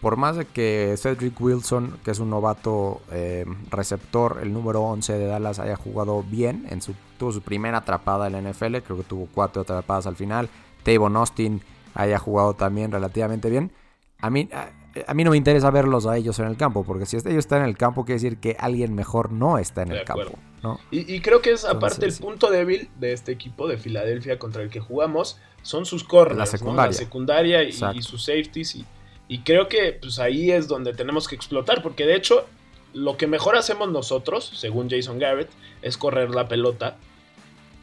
por 0.00 0.16
más 0.16 0.36
de 0.36 0.46
que 0.46 0.94
Cedric 0.96 1.38
Wilson, 1.40 1.98
que 2.04 2.10
es 2.10 2.18
un 2.20 2.30
novato 2.30 3.02
eh, 3.12 3.44
receptor, 3.70 4.38
el 4.42 4.52
número 4.52 4.82
11 4.82 5.12
de 5.18 5.26
Dallas, 5.26 5.58
haya 5.58 5.76
jugado 5.76 6.22
bien, 6.22 6.66
en 6.70 6.80
su, 6.80 6.94
tuvo 7.18 7.32
su 7.32 7.42
primera 7.42 7.78
atrapada 7.78 8.26
en 8.26 8.32
la 8.32 8.40
NFL, 8.50 8.78
creo 8.78 8.96
que 8.96 9.02
tuvo 9.04 9.28
cuatro 9.34 9.60
atrapadas 9.62 10.06
al 10.06 10.16
final, 10.16 10.48
Tavon 10.84 11.16
Austin 11.16 11.60
haya 11.94 12.18
jugado 12.18 12.54
también 12.54 12.90
relativamente 12.92 13.50
bien, 13.50 13.72
a 14.20 14.30
mí, 14.30 14.48
a, 14.54 14.70
a 15.06 15.12
mí 15.12 15.22
no 15.22 15.32
me 15.32 15.36
interesa 15.36 15.70
verlos 15.70 16.06
a 16.06 16.16
ellos 16.16 16.38
en 16.38 16.46
el 16.46 16.56
campo, 16.56 16.82
porque 16.82 17.04
si 17.04 17.16
ellos 17.16 17.26
están 17.34 17.60
en 17.60 17.68
el 17.68 17.76
campo 17.76 18.06
quiere 18.06 18.22
decir 18.22 18.38
que 18.38 18.56
alguien 18.58 18.94
mejor 18.94 19.32
no 19.32 19.58
está 19.58 19.82
en 19.82 19.90
De 19.90 19.96
el 19.96 20.00
acuerdo. 20.00 20.32
campo, 20.32 20.46
¿no? 20.62 20.80
Y, 20.90 21.12
y 21.14 21.20
creo 21.20 21.40
que 21.42 21.52
es 21.52 21.64
Entonces, 21.64 21.76
aparte 21.76 22.06
el 22.06 22.12
sí. 22.12 22.22
punto 22.22 22.50
débil 22.50 22.88
de 22.98 23.12
este 23.12 23.32
equipo 23.32 23.68
de 23.68 23.78
Filadelfia 23.78 24.38
contra 24.38 24.62
el 24.62 24.70
que 24.70 24.80
jugamos, 24.80 25.38
son 25.62 25.86
sus 25.86 26.04
corners, 26.04 26.38
La 26.38 26.44
¿no? 26.44 26.50
secundaria. 26.50 26.90
La 26.92 26.92
secundaria 26.92 27.62
y, 27.62 28.02
sus 28.02 28.24
safeties. 28.24 28.74
Y, 28.76 28.84
y 29.28 29.38
creo 29.40 29.68
que 29.68 29.92
pues 29.92 30.18
ahí 30.18 30.50
es 30.50 30.68
donde 30.68 30.92
tenemos 30.92 31.28
que 31.28 31.34
explotar, 31.34 31.82
porque 31.82 32.06
de 32.06 32.16
hecho 32.16 32.46
lo 32.92 33.16
que 33.16 33.26
mejor 33.26 33.56
hacemos 33.56 33.90
nosotros, 33.90 34.50
según 34.54 34.90
Jason 34.90 35.18
Garrett, 35.18 35.50
es 35.82 35.96
correr 35.96 36.30
la 36.30 36.48
pelota. 36.48 36.96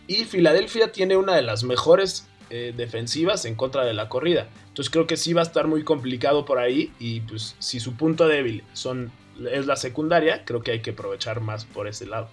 Y 0.08 0.26
Filadelfia 0.26 0.92
tiene 0.92 1.18
una 1.18 1.36
de 1.36 1.42
las 1.42 1.64
mejores 1.64 2.28
eh, 2.50 2.74
defensivas 2.76 3.46
en 3.46 3.56
contra 3.56 3.84
de 3.84 3.94
la 3.94 4.08
corrida. 4.10 4.48
Entonces 4.70 4.90
creo 4.90 5.06
que 5.08 5.18
sí 5.18 5.34
va 5.34 5.42
a 5.42 5.46
estar 5.46 5.68
muy 5.68 5.84
complicado 5.84 6.46
por 6.46 6.60
ahí. 6.60 6.92
Y 7.00 7.22
pues 7.22 7.56
si 7.60 7.80
su 7.80 7.96
punto 7.96 8.28
débil 8.28 8.64
son, 8.74 9.12
es 9.52 9.66
la 9.66 9.76
secundaria, 9.76 10.46
creo 10.46 10.62
que 10.62 10.72
hay 10.72 10.82
que 10.82 10.92
aprovechar 10.92 11.42
más 11.42 11.66
por 11.66 11.88
ese 11.88 12.06
lado. 12.06 12.30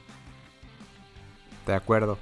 De 1.66 1.74
acuerdo. 1.74 2.18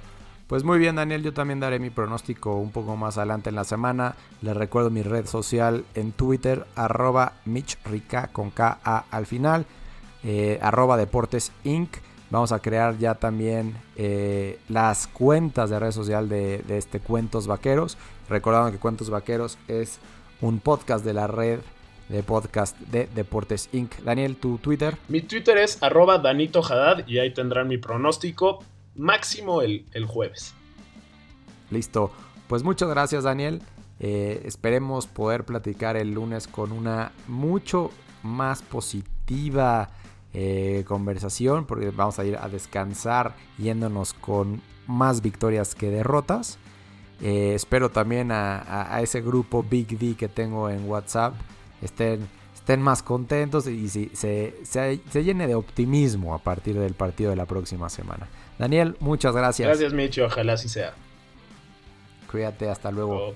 Pues 0.47 0.63
muy 0.63 0.77
bien, 0.77 0.97
Daniel, 0.97 1.23
yo 1.23 1.33
también 1.33 1.59
daré 1.59 1.79
mi 1.79 1.89
pronóstico 1.89 2.57
un 2.57 2.71
poco 2.71 2.95
más 2.95 3.17
adelante 3.17 3.49
en 3.49 3.55
la 3.55 3.63
semana. 3.63 4.15
Les 4.41 4.55
recuerdo 4.55 4.89
mi 4.89 5.01
red 5.01 5.25
social 5.25 5.85
en 5.95 6.11
Twitter, 6.11 6.65
arroba 6.75 7.33
MitchRica 7.45 8.27
con 8.27 8.51
K-A 8.51 9.05
al 9.09 9.25
final, 9.25 9.65
eh, 10.23 10.59
arroba 10.61 10.97
Deportes 10.97 11.51
Inc. 11.63 11.95
Vamos 12.29 12.51
a 12.51 12.59
crear 12.59 12.97
ya 12.97 13.15
también 13.15 13.75
eh, 13.95 14.59
las 14.67 15.07
cuentas 15.07 15.69
de 15.69 15.79
red 15.79 15.91
social 15.91 16.27
de, 16.29 16.59
de 16.67 16.77
este 16.77 16.99
Cuentos 16.99 17.47
Vaqueros. 17.47 17.97
Recordando 18.29 18.71
que 18.71 18.79
Cuentos 18.79 19.09
Vaqueros 19.09 19.57
es 19.67 19.99
un 20.41 20.59
podcast 20.59 21.05
de 21.05 21.13
la 21.13 21.27
red 21.27 21.59
de 22.09 22.21
podcast 22.21 22.77
de 22.79 23.07
Deportes 23.15 23.69
Inc. 23.71 23.95
Daniel, 24.01 24.35
tu 24.35 24.57
Twitter. 24.57 24.97
Mi 25.07 25.21
Twitter 25.21 25.57
es 25.57 25.81
arroba 25.81 26.17
Danito 26.17 26.61
Haddad 26.63 27.07
y 27.07 27.19
ahí 27.19 27.33
tendrán 27.33 27.67
mi 27.67 27.77
pronóstico 27.77 28.63
máximo 28.95 29.61
el, 29.61 29.85
el 29.93 30.05
jueves. 30.05 30.53
Listo. 31.69 32.11
Pues 32.47 32.63
muchas 32.63 32.89
gracias, 32.89 33.23
Daniel. 33.23 33.61
Eh, 33.99 34.41
esperemos 34.45 35.07
poder 35.07 35.45
platicar 35.45 35.95
el 35.95 36.13
lunes 36.13 36.47
con 36.47 36.71
una 36.71 37.11
mucho 37.27 37.91
más 38.21 38.61
positiva 38.61 39.89
eh, 40.33 40.83
conversación, 40.87 41.65
porque 41.65 41.89
vamos 41.91 42.19
a 42.19 42.25
ir 42.25 42.37
a 42.37 42.49
descansar 42.49 43.35
yéndonos 43.57 44.13
con 44.13 44.61
más 44.87 45.21
victorias 45.21 45.73
que 45.75 45.89
derrotas. 45.89 46.57
Eh, 47.21 47.53
espero 47.55 47.89
también 47.89 48.31
a, 48.31 48.99
ese 49.01 49.21
grupo 49.21 49.63
Big 49.63 49.97
D 49.97 50.15
que 50.15 50.27
tengo 50.27 50.69
en 50.69 50.89
WhatsApp 50.89 51.35
estén, 51.81 52.27
estén 52.53 52.81
más 52.81 53.01
contentos 53.01 53.67
y 53.67 53.87
se- 53.87 54.11
se 54.65 55.23
llene 55.23 55.47
de 55.47 55.55
optimismo 55.55 56.33
a 56.33 56.39
partir 56.39 56.77
del 56.77 56.93
partido 56.93 57.29
de 57.29 57.37
la 57.37 57.45
próxima 57.45 57.89
semana. 57.89 58.27
Daniel, 58.57 58.95
muchas 58.99 59.35
gracias. 59.35 59.67
Gracias, 59.67 59.93
Mitch, 59.93 60.17
y 60.17 60.21
ojalá 60.21 60.53
así 60.53 60.69
sea. 60.69 60.93
Cuídate, 62.29 62.69
hasta 62.69 62.91
luego. 62.91 63.35